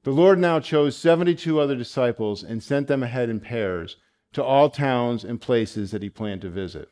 [0.04, 3.97] The Lord now chose 72 other disciples and sent them ahead in pairs
[4.34, 6.89] to all towns and places that he planned to visit.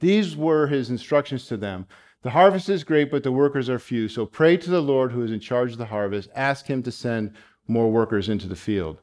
[0.00, 1.86] These were his instructions to them.
[2.22, 4.08] The harvest is great, but the workers are few.
[4.08, 6.30] So pray to the Lord who is in charge of the harvest.
[6.34, 7.34] Ask him to send
[7.66, 9.00] more workers into the field.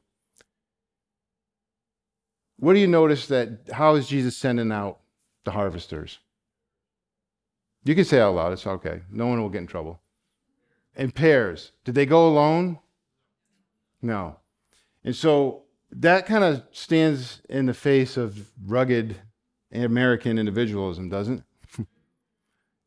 [2.58, 5.00] What do you notice that how is Jesus sending out
[5.44, 6.20] the harvesters?
[7.84, 9.02] You can say out loud, it's okay.
[9.12, 10.02] No one will get in trouble.
[10.96, 11.72] In pairs.
[11.84, 12.80] Did they go alone?
[14.02, 14.38] No.
[15.04, 19.18] And so that kind of stands in the face of rugged
[19.84, 21.44] American individualism, doesn't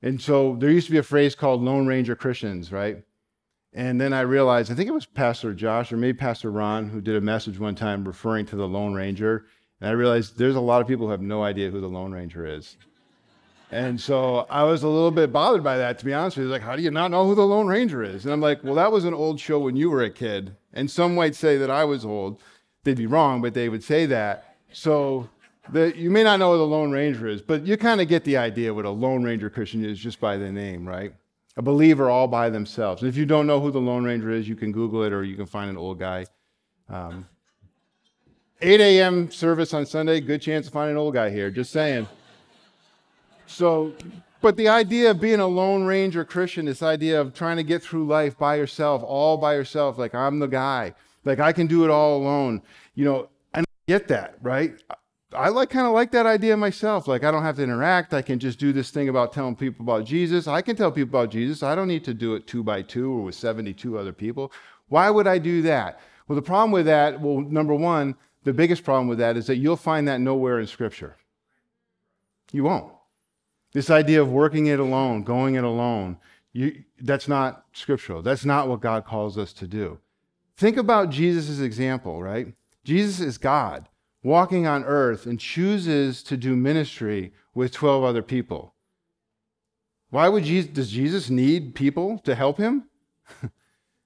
[0.03, 3.05] and so there used to be a phrase called Lone Ranger Christians, right?
[3.73, 7.01] And then I realized, I think it was Pastor Josh or maybe Pastor Ron who
[7.01, 9.47] did a message one time referring to the Lone Ranger.
[9.81, 12.13] And I realized there's a lot of people who have no idea who the Lone
[12.13, 12.77] Ranger is.
[13.71, 16.53] And so I was a little bit bothered by that, to be honest with you.
[16.53, 18.25] Like, how do you not know who the Lone Ranger is?
[18.25, 20.57] And I'm like, well, that was an old show when you were a kid.
[20.73, 22.41] And some might say that I was old.
[22.85, 24.57] They'd be wrong, but they would say that.
[24.73, 25.29] So
[25.73, 28.25] the, you may not know who the Lone Ranger is, but you kind of get
[28.25, 31.13] the idea what a Lone Ranger Christian is just by the name, right?
[31.57, 33.03] A believer all by themselves.
[33.03, 35.25] And if you don't know who the Lone Ranger is, you can Google it or
[35.25, 36.27] you can find an old guy.
[36.89, 37.27] Um,
[38.61, 39.31] 8 a.m.
[39.31, 42.09] service on Sunday, good chance to find an old guy here, just saying.
[43.47, 43.93] So,
[44.41, 47.83] but the idea of being a Lone Ranger Christian, this idea of trying to get
[47.83, 51.85] through life by yourself, all by yourself, like I'm the guy, like I can do
[51.85, 52.63] it all alone,
[52.95, 54.75] you know, and I get that, right?
[55.33, 57.07] I like kind of like that idea myself.
[57.07, 58.15] Like I don't have to interact.
[58.15, 60.49] I can just do this thing about telling people about Jesus.
[60.49, 61.63] I can tell people about Jesus.
[61.63, 64.53] I don't need to do it two by two or with 72 other people.
[64.89, 66.01] Why would I do that?
[66.27, 68.15] Well, the problem with that, well, number one,
[68.45, 71.17] the biggest problem with that is that you'll find that nowhere in Scripture.
[72.53, 72.93] You won't.
[73.73, 76.17] This idea of working it alone, going it alone,
[76.53, 78.23] you, that's not scriptural.
[78.23, 79.99] That's not what God calls us to do.
[80.57, 82.55] Think about Jesus' example, right?
[82.85, 83.87] Jesus is God
[84.29, 88.75] walking on earth and chooses to do ministry with 12 other people.
[90.11, 92.85] Why would Jesus, does Jesus need people to help him?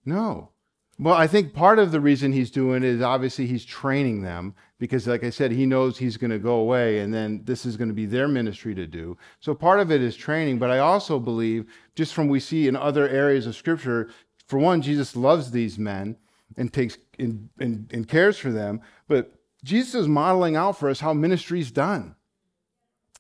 [0.05, 0.51] no.
[0.99, 4.55] Well, I think part of the reason he's doing it is obviously he's training them
[4.79, 7.77] because, like I said, he knows he's going to go away and then this is
[7.77, 9.17] going to be their ministry to do.
[9.41, 12.77] So part of it is training, but I also believe, just from we see in
[12.77, 14.11] other areas of Scripture,
[14.47, 16.17] for one, Jesus loves these men
[16.57, 19.33] and takes and, and, and cares for them, but
[19.65, 22.17] Jesus is modeling out for us how ministry is done.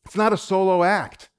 [0.04, 1.30] It's not a solo act,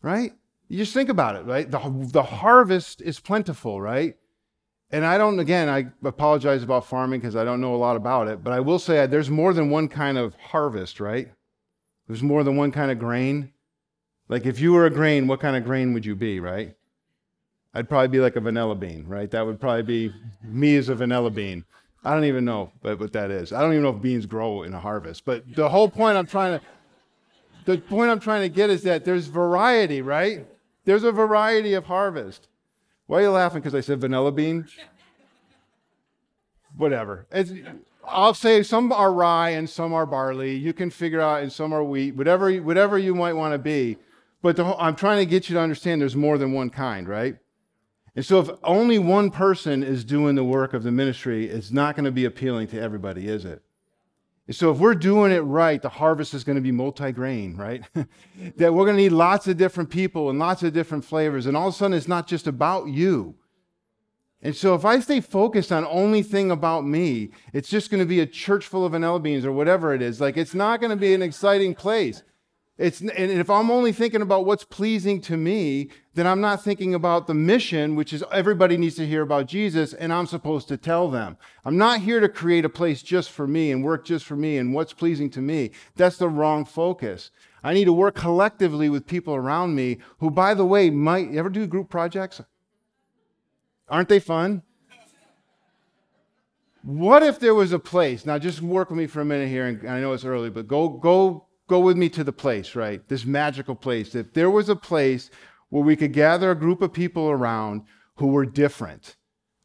[0.00, 0.32] right?
[0.68, 1.70] You just think about it, right?
[1.70, 1.78] The,
[2.12, 4.16] the harvest is plentiful, right?
[4.90, 8.28] And I don't, again, I apologize about farming because I don't know a lot about
[8.28, 11.28] it, but I will say there's more than one kind of harvest, right?
[12.06, 13.52] There's more than one kind of grain.
[14.28, 16.76] Like if you were a grain, what kind of grain would you be, right?
[17.74, 19.30] I'd probably be like a vanilla bean, right?
[19.30, 21.64] That would probably be me as a vanilla bean.
[22.04, 23.52] I don't even know what that is.
[23.52, 25.24] I don't even know if beans grow in a harvest.
[25.24, 26.66] But the whole point I'm trying to,
[27.64, 30.46] the point I'm trying to get is that there's variety, right?
[30.84, 32.48] There's a variety of harvest.
[33.06, 33.60] Why are you laughing?
[33.60, 34.66] Because I said vanilla bean?
[36.76, 37.26] Whatever.
[37.30, 37.52] It's,
[38.04, 40.56] I'll say some are rye and some are barley.
[40.56, 43.96] You can figure out, and some are wheat, whatever, whatever you might want to be.
[44.40, 47.36] But the, I'm trying to get you to understand there's more than one kind, right?
[48.14, 51.96] And so if only one person is doing the work of the ministry, it's not
[51.96, 53.62] going to be appealing to everybody, is it?
[54.46, 57.84] And so if we're doing it right, the harvest is going to be multi-grain, right?
[58.56, 61.46] that we're going to need lots of different people and lots of different flavors.
[61.46, 63.36] And all of a sudden, it's not just about you.
[64.42, 68.06] And so if I stay focused on only thing about me, it's just going to
[68.06, 70.20] be a church full of vanilla beans or whatever it is.
[70.20, 72.24] Like it's not going to be an exciting place.
[72.82, 76.94] It's, and if I'm only thinking about what's pleasing to me, then I'm not thinking
[76.94, 80.76] about the mission, which is everybody needs to hear about Jesus, and I'm supposed to
[80.76, 81.36] tell them.
[81.64, 84.58] I'm not here to create a place just for me and work just for me
[84.58, 85.70] and what's pleasing to me.
[85.94, 87.30] That's the wrong focus.
[87.62, 91.50] I need to work collectively with people around me who, by the way, might ever
[91.50, 92.40] do group projects?
[93.88, 94.62] Aren't they fun?
[96.82, 98.26] What if there was a place?
[98.26, 100.66] Now, just work with me for a minute here, and I know it's early, but
[100.66, 103.06] go, go, go with me to the place, right?
[103.08, 104.14] This magical place.
[104.14, 105.30] If there was a place
[105.70, 107.82] where we could gather a group of people around
[108.16, 109.16] who were different,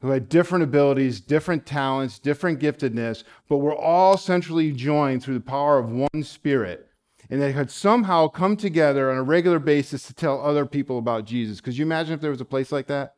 [0.01, 5.39] who had different abilities, different talents, different giftedness, but were all centrally joined through the
[5.39, 6.87] power of one spirit,
[7.29, 11.25] and they had somehow come together on a regular basis to tell other people about
[11.25, 11.59] Jesus.
[11.59, 13.15] Could you imagine if there was a place like that?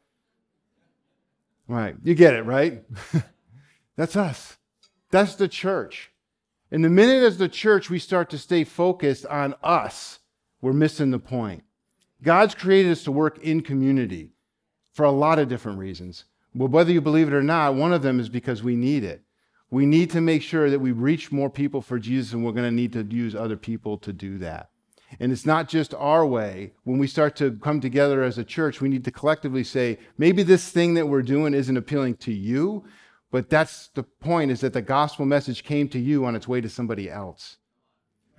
[1.68, 1.96] Right.
[2.04, 2.84] You get it, right?
[3.96, 4.58] That's us.
[5.12, 6.12] That's the church.
[6.71, 10.19] And the minute as the church we start to stay focused on us,
[10.62, 11.63] we're missing the point.
[12.21, 14.32] God's created us to work in community
[14.93, 16.25] for a lot of different reasons.
[16.53, 19.23] Well, whether you believe it or not, one of them is because we need it.
[19.71, 22.69] We need to make sure that we reach more people for Jesus, and we're going
[22.69, 24.69] to need to use other people to do that.
[25.19, 26.73] And it's not just our way.
[26.84, 30.43] When we start to come together as a church, we need to collectively say, maybe
[30.43, 32.84] this thing that we're doing isn't appealing to you,
[33.32, 36.62] but that's the point is that the gospel message came to you on its way
[36.62, 37.58] to somebody else.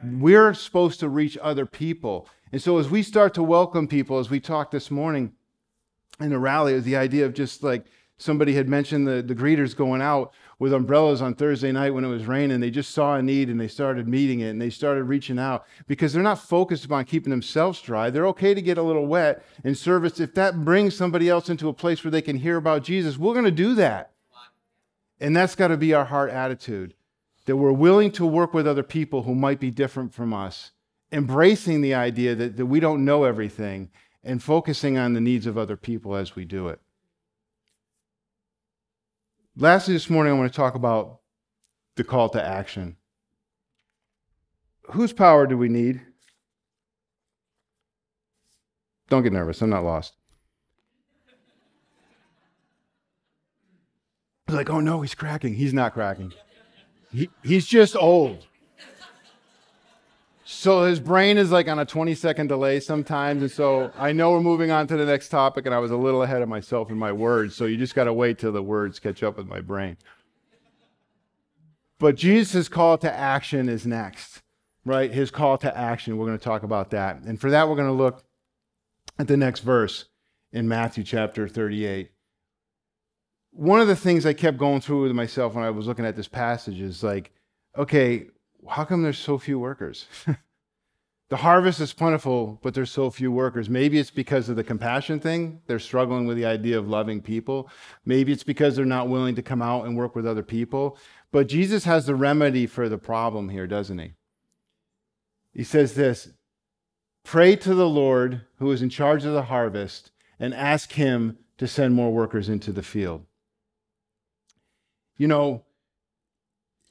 [0.03, 2.29] We're supposed to reach other people.
[2.53, 5.33] And so as we start to welcome people, as we talked this morning
[6.19, 7.85] in the rally, is the idea of just like
[8.17, 12.09] somebody had mentioned the, the greeters going out with umbrellas on Thursday night when it
[12.09, 12.61] was raining.
[12.61, 15.67] They just saw a need and they started meeting it and they started reaching out
[15.87, 18.11] because they're not focused upon keeping themselves dry.
[18.11, 20.19] They're okay to get a little wet in service.
[20.19, 23.35] If that brings somebody else into a place where they can hear about Jesus, we're
[23.35, 24.13] going to do that.
[25.21, 26.95] And that's got to be our heart attitude
[27.45, 30.71] that we're willing to work with other people who might be different from us,
[31.13, 33.91] embracing the idea that, that we don't know everything
[34.23, 36.81] and focusing on the needs of other people as we do it.
[39.57, 41.21] Lastly, this morning, I want to talk about
[41.97, 42.97] the call to action.
[44.93, 46.01] Whose power do we need?
[49.09, 49.61] Don't get nervous.
[49.61, 50.15] I'm not lost.
[54.53, 55.55] Like, oh no, he's cracking.
[55.55, 56.33] He's not cracking.
[57.13, 58.47] He, he's just old.
[60.45, 63.43] So his brain is like on a 20 second delay sometimes.
[63.43, 65.97] And so I know we're moving on to the next topic, and I was a
[65.97, 67.55] little ahead of myself in my words.
[67.55, 69.97] So you just got to wait till the words catch up with my brain.
[72.01, 74.43] But Jesus' call to action is next,
[74.85, 75.13] right?
[75.13, 76.17] His call to action.
[76.19, 77.23] We're going to talk about that.
[77.23, 78.25] And for that, we're going to look
[79.19, 80.07] at the next verse
[80.53, 82.11] in Matthew chapter 38.
[83.53, 86.17] One of the things I kept going through with myself when I was looking at
[86.17, 87.33] this passage is like,
[87.77, 88.27] okay,
[88.69, 90.07] how come there's so few workers?
[91.31, 93.69] the harvest is plentiful, but there's so few workers.
[93.69, 95.61] Maybe it's because of the compassion thing.
[95.67, 97.69] They're struggling with the idea of loving people.
[98.05, 100.97] Maybe it's because they're not willing to come out and work with other people.
[101.33, 104.15] But Jesus has the remedy for the problem here, doesn't he?
[105.53, 106.31] He says this
[107.25, 111.69] Pray to the Lord who is in charge of the harvest and ask him to
[111.69, 113.27] send more workers into the field.
[115.21, 115.65] You know,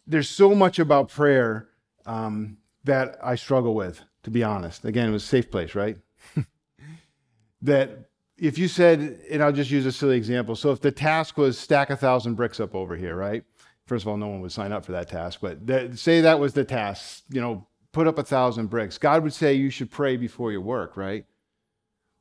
[0.05, 1.67] there's so much about prayer
[2.05, 4.85] um, that I struggle with, to be honest.
[4.85, 5.97] Again, it was a safe place, right?
[7.63, 10.55] that if you said, and I'll just use a silly example.
[10.55, 13.43] So if the task was stack a thousand bricks up over here, right?
[13.87, 16.39] First of all, no one would sign up for that task, but that, say that
[16.39, 18.99] was the task, you know, put up a thousand bricks.
[18.99, 21.25] God would say you should pray before you work, right?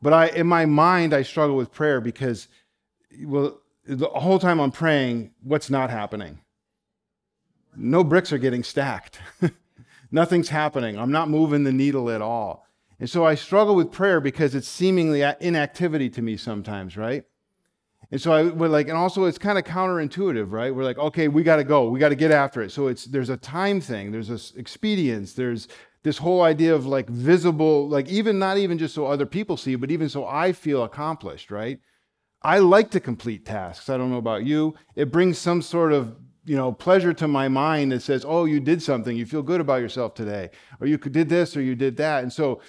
[0.00, 2.48] But I, in my mind, I struggle with prayer because,
[3.26, 3.60] well,
[3.96, 6.40] the whole time I'm praying, what's not happening?
[7.78, 9.20] no bricks are getting stacked.
[10.10, 10.98] Nothing's happening.
[10.98, 12.66] I'm not moving the needle at all.
[12.98, 17.24] And so I struggle with prayer because it's seemingly inactivity to me sometimes, right?
[18.10, 20.74] And so I would like, and also it's kind of counterintuitive, right?
[20.74, 22.72] We're like, okay, we got to go, we got to get after it.
[22.72, 25.68] So it's there's a time thing, there's this expedience, there's
[26.02, 29.74] this whole idea of like visible, like even not even just so other people see,
[29.74, 31.80] but even so I feel accomplished, right?
[32.42, 33.88] I like to complete tasks.
[33.88, 34.74] I don't know about you.
[34.94, 36.16] It brings some sort of
[36.48, 39.60] you know, pleasure to my mind that says, oh, you did something, you feel good
[39.60, 40.48] about yourself today,
[40.80, 42.22] or you did this or you did that.
[42.22, 42.62] And so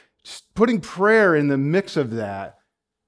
[0.53, 2.57] putting prayer in the mix of that,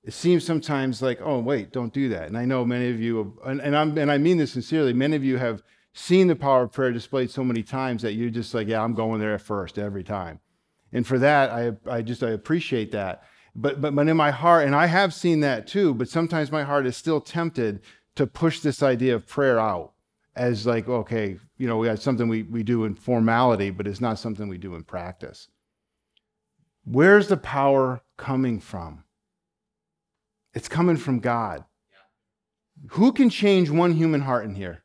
[0.03, 2.27] it seems sometimes like, oh, wait, don't do that.
[2.27, 5.17] And I know many of you, have, and, and, and I mean this sincerely, many
[5.17, 5.61] of you have
[5.93, 8.93] seen the power of prayer displayed so many times that you're just like, yeah, I'm
[8.93, 10.39] going there first every time.
[10.93, 13.23] And for that, I, I just, I appreciate that.
[13.53, 16.63] But, but, but in my heart, and I have seen that too, but sometimes my
[16.63, 17.81] heart is still tempted
[18.15, 19.93] to push this idea of prayer out
[20.35, 24.01] as like, okay, you know, we got something we, we do in formality, but it's
[24.01, 25.49] not something we do in practice.
[26.85, 29.03] Where's the power coming from?
[30.53, 31.65] It's coming from God.
[32.91, 34.80] Who can change one human heart in here?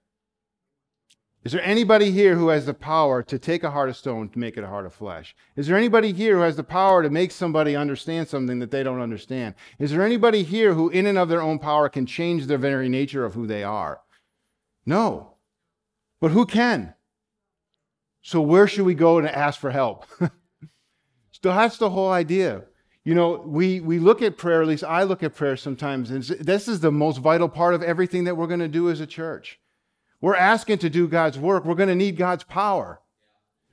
[1.47, 4.38] Is there anybody here who has the power to take a heart of stone to
[4.40, 5.36] make it a heart of flesh?
[5.55, 8.82] Is there anybody here who has the power to make somebody understand something that they
[8.82, 9.55] don't understand?
[9.78, 12.88] Is there anybody here who, in and of their own power, can change their very
[12.88, 14.01] nature of who they are?
[14.84, 15.34] No.
[16.20, 16.94] But who can?
[18.22, 20.05] So, where should we go to ask for help?
[20.20, 20.30] so,
[21.44, 22.64] that's the whole idea.
[23.05, 26.24] You know, we, we look at prayer, at least I look at prayer sometimes, and
[26.24, 29.07] this is the most vital part of everything that we're going to do as a
[29.07, 29.61] church.
[30.27, 31.64] We're asking to do God's work.
[31.64, 33.01] We're going to need God's power.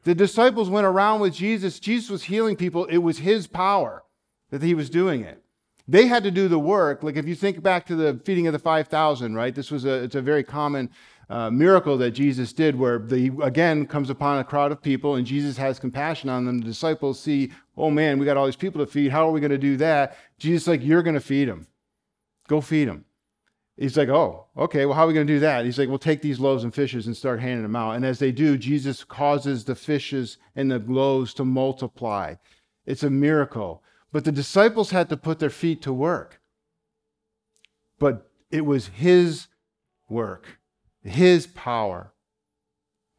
[0.04, 1.80] The disciples went around with Jesus.
[1.80, 2.86] Jesus was healing people.
[2.86, 4.04] It was his power
[4.52, 5.44] that he was doing it.
[5.88, 7.02] They had to do the work.
[7.02, 9.56] Like if you think back to the feeding of the 5,000, right?
[9.56, 10.92] This was a, it's a very common
[11.28, 15.26] uh, miracle that Jesus did where the, again, comes upon a crowd of people and
[15.26, 16.60] Jesus has compassion on them.
[16.60, 19.12] The disciples see, oh man, we got all these people to feed.
[19.12, 20.20] How are we going to do that?
[20.38, 21.66] Jesus like, you're going to feed them.
[22.48, 23.06] Go feed them.
[23.84, 25.66] He's like, oh, okay, well, how are we going to do that?
[25.66, 27.98] He's like, well, take these loaves and fishes and start handing them out.
[27.98, 32.36] And as they do, Jesus causes the fishes and the loaves to multiply.
[32.86, 33.84] It's a miracle.
[34.14, 36.40] But the disciples had to put their feet to work.
[38.00, 39.48] But it was his
[40.08, 40.60] work,
[41.02, 42.14] his power.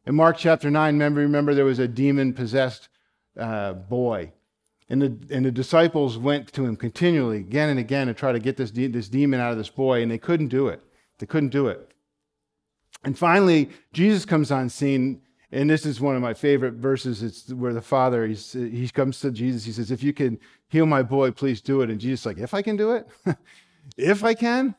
[0.07, 2.89] In Mark chapter 9, remember, remember there was a demon possessed
[3.39, 4.33] uh, boy
[4.89, 8.39] and the, and the disciples went to him continually, again and again, to try to
[8.39, 10.81] get this, de- this demon out of this boy, and they couldn't do it.
[11.17, 11.91] They couldn't do it.
[13.03, 15.21] And finally, Jesus comes on scene,
[15.51, 17.23] and this is one of my favorite verses.
[17.23, 20.85] It's where the father, he's, he comes to Jesus, he says, If you can heal
[20.85, 21.89] my boy, please do it.
[21.89, 23.07] And Jesus is like, If I can do it?
[23.97, 24.75] if I can?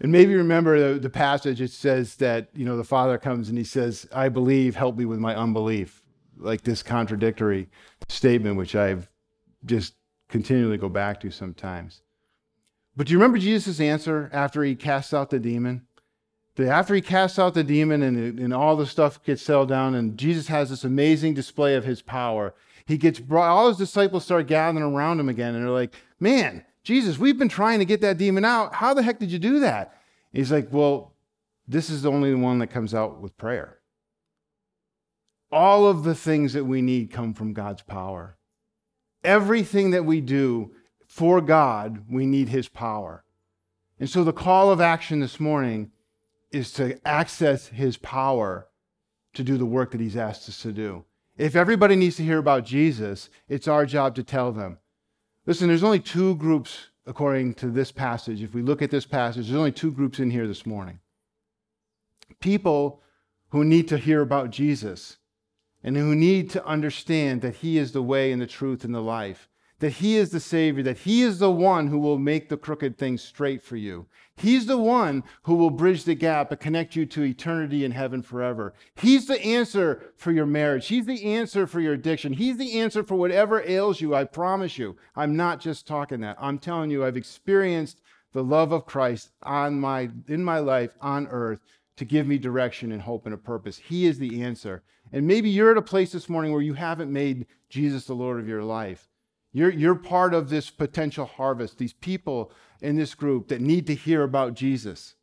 [0.00, 3.56] And maybe remember the, the passage, it says that, you know, the father comes and
[3.56, 6.02] he says, I believe, help me with my unbelief.
[6.36, 7.68] Like this contradictory
[8.08, 9.08] statement, which I've
[9.64, 9.94] just
[10.28, 12.02] continually go back to sometimes.
[12.96, 15.86] But do you remember Jesus' answer after he casts out the demon?
[16.58, 20.18] After he casts out the demon and, and all the stuff gets settled down, and
[20.18, 22.54] Jesus has this amazing display of his power,
[22.84, 26.64] he gets brought, all his disciples start gathering around him again, and they're like, Man,
[26.84, 28.74] Jesus, we've been trying to get that demon out.
[28.74, 29.96] How the heck did you do that?
[30.32, 31.14] And he's like, Well,
[31.66, 33.78] this is the only one that comes out with prayer.
[35.50, 38.36] All of the things that we need come from God's power.
[39.24, 40.72] Everything that we do
[41.06, 43.24] for God, we need His power.
[44.00, 45.92] And so the call of action this morning
[46.50, 48.68] is to access His power
[49.34, 51.04] to do the work that He's asked us to do.
[51.36, 54.78] If everybody needs to hear about Jesus, it's our job to tell them.
[55.46, 58.42] Listen, there's only two groups, according to this passage.
[58.42, 61.00] If we look at this passage, there's only two groups in here this morning
[62.40, 63.02] people
[63.50, 65.18] who need to hear about Jesus
[65.82, 69.00] and who need to understand that He is the way and the truth and the
[69.00, 69.48] life,
[69.80, 72.98] that He is the Savior, that He is the one who will make the crooked
[72.98, 74.06] things straight for you.
[74.36, 78.22] He's the one who will bridge the gap and connect you to eternity in heaven
[78.22, 78.74] forever.
[78.94, 80.88] He's the answer for your marriage.
[80.88, 82.32] He's the answer for your addiction.
[82.32, 84.14] He's the answer for whatever ails you.
[84.14, 84.96] I promise you.
[85.14, 86.38] I'm not just talking that.
[86.40, 88.00] I'm telling you, I've experienced
[88.32, 91.60] the love of Christ on my, in my life on earth
[91.96, 93.76] to give me direction and hope and a purpose.
[93.76, 94.82] He is the answer.
[95.12, 98.40] And maybe you're at a place this morning where you haven't made Jesus the Lord
[98.40, 99.08] of your life.
[99.52, 102.50] You're, you're part of this potential harvest, these people
[102.80, 105.14] in this group that need to hear about Jesus.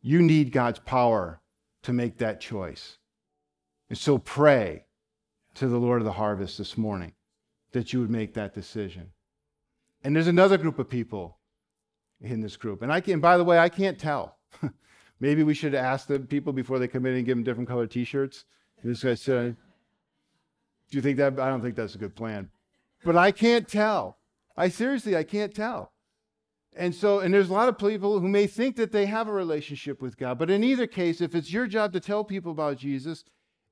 [0.00, 1.40] You need God's power
[1.82, 2.96] to make that choice.
[3.90, 4.86] And so pray
[5.54, 7.12] to the Lord of the harvest this morning
[7.72, 9.10] that you would make that decision.
[10.02, 11.38] And there's another group of people
[12.20, 12.80] in this group.
[12.80, 14.38] And I can, by the way, I can't tell.
[15.20, 17.90] Maybe we should ask the people before they come in and give them different colored
[17.90, 18.44] T-shirts.
[18.82, 19.56] This guy said,
[20.90, 22.50] "Do you think that?" I don't think that's a good plan,
[23.04, 24.18] but I can't tell.
[24.56, 25.92] I seriously, I can't tell.
[26.72, 29.32] And so, and there's a lot of people who may think that they have a
[29.32, 32.78] relationship with God, but in either case, if it's your job to tell people about
[32.78, 33.24] Jesus,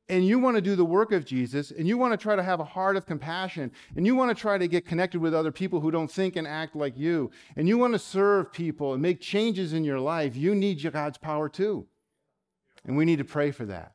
[0.08, 2.42] and you want to do the work of Jesus and you want to try to
[2.42, 5.52] have a heart of compassion and you want to try to get connected with other
[5.52, 9.02] people who don't think and act like you and you want to serve people and
[9.02, 11.86] make changes in your life, you need God's power too.
[12.84, 13.92] And we need to pray for that.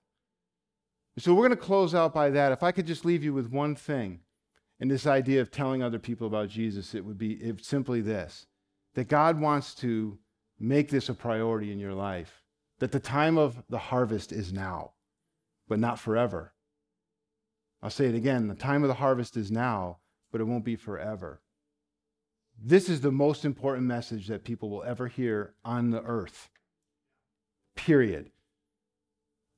[1.17, 2.51] So we're going to close out by that.
[2.51, 4.19] If I could just leave you with one thing
[4.79, 8.47] in this idea of telling other people about Jesus, it would be simply this
[8.95, 10.19] that God wants to
[10.59, 12.43] make this a priority in your life,
[12.79, 14.91] that the time of the harvest is now,
[15.67, 16.53] but not forever.
[17.81, 19.97] I'll say it again the time of the harvest is now,
[20.31, 21.41] but it won't be forever.
[22.61, 26.49] This is the most important message that people will ever hear on the earth.
[27.75, 28.31] Period.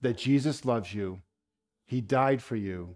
[0.02, 1.22] That Jesus loves you,
[1.86, 2.96] He died for you,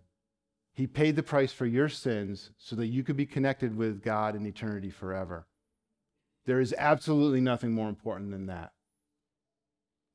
[0.73, 4.35] He paid the price for your sins so that you could be connected with God
[4.35, 5.47] in eternity forever.
[6.45, 8.71] There is absolutely nothing more important than that.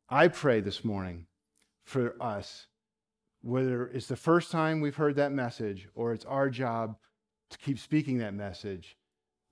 [0.09, 1.27] I pray this morning
[1.85, 2.67] for us,
[3.45, 6.97] whether it's the first time we've heard that message or it's our job
[7.51, 8.97] to keep speaking that message,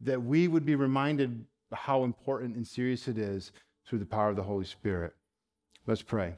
[0.01, 3.53] that we would be reminded how important and serious it is
[3.87, 5.13] through the power of the Holy Spirit.
[5.87, 6.37] Let's pray.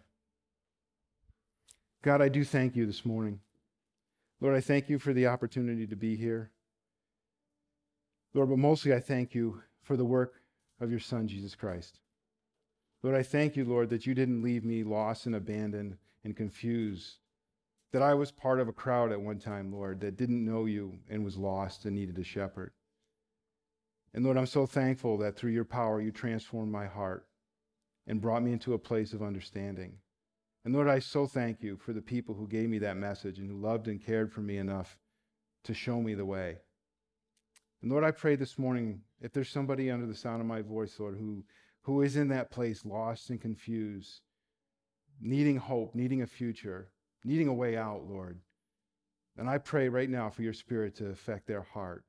[2.02, 3.38] God, I do thank you this morning.
[4.40, 6.50] Lord, I thank you for the opportunity to be here.
[8.34, 10.34] Lord, but mostly I thank you for the work
[10.80, 12.00] of your Son, Jesus Christ.
[13.04, 17.18] Lord, I thank you, Lord, that you didn't leave me lost and abandoned and confused,
[17.94, 20.98] that I was part of a crowd at one time, Lord, that didn't know you
[21.08, 22.72] and was lost and needed a shepherd.
[24.12, 27.28] And Lord, I'm so thankful that through your power you transformed my heart
[28.08, 29.98] and brought me into a place of understanding.
[30.64, 33.48] And Lord, I so thank you for the people who gave me that message and
[33.48, 34.98] who loved and cared for me enough
[35.62, 36.56] to show me the way.
[37.80, 40.98] And Lord, I pray this morning, if there's somebody under the sound of my voice,
[40.98, 41.44] Lord, who,
[41.82, 44.22] who is in that place, lost and confused,
[45.20, 46.90] needing hope, needing a future,
[47.24, 48.38] needing a way out, Lord,
[49.36, 52.04] and I pray right now for your spirit to affect their heart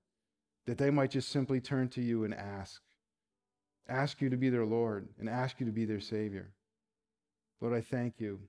[0.65, 2.81] that they might just simply turn to you and ask.
[3.87, 6.53] Ask you to be their Lord and ask you to be their Savior.
[7.61, 8.39] Lord, I thank you.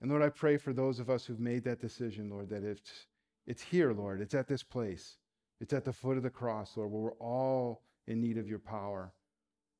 [0.00, 3.06] And Lord, I pray for those of us who've made that decision, Lord, that it's,
[3.46, 4.20] it's here, Lord.
[4.20, 5.16] It's at this place.
[5.60, 8.60] It's at the foot of the cross, Lord, where we're all in need of your
[8.60, 9.12] power.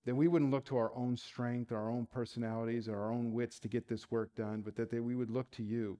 [0.06, 3.58] That we wouldn't look to our own strength, our own personalities, or our own wits
[3.60, 5.98] to get this work done, but that they, we would look to you.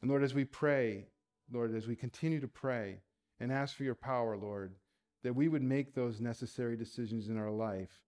[0.00, 1.08] And Lord, as we pray,
[1.52, 3.00] Lord, as we continue to pray,
[3.40, 4.74] and ask for your power, Lord,
[5.22, 8.02] that we would make those necessary decisions in our life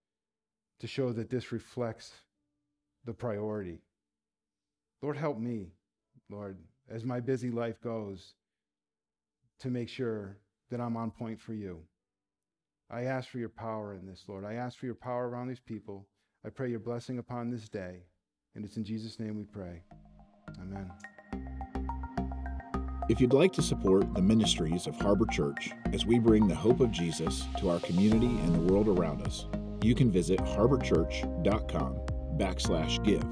[0.81, 2.13] to show that this reflects
[3.05, 3.81] the priority.
[5.03, 5.73] Lord, help me,
[6.29, 6.59] Lord,
[6.89, 8.35] as my busy life goes,
[9.61, 10.39] to make sure
[10.71, 11.81] that I'm on point for you.
[12.93, 14.45] I ask for your power in this, Lord.
[14.45, 16.09] I ask for your power around these people.
[16.45, 18.03] I pray your blessing upon this day.
[18.55, 19.83] And it's in Jesus' name we pray.
[20.61, 20.91] Amen.
[23.09, 26.81] If you'd like to support the ministries of Harbor Church as we bring the hope
[26.81, 29.47] of Jesus to our community and the world around us,
[29.83, 32.01] you can visit harborchurch.com
[32.37, 33.25] backslash give,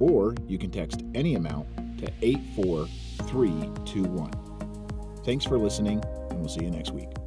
[0.00, 1.66] or you can text any amount
[1.98, 4.30] to 84321.
[5.24, 7.21] Thanks for listening, and we'll see you next week.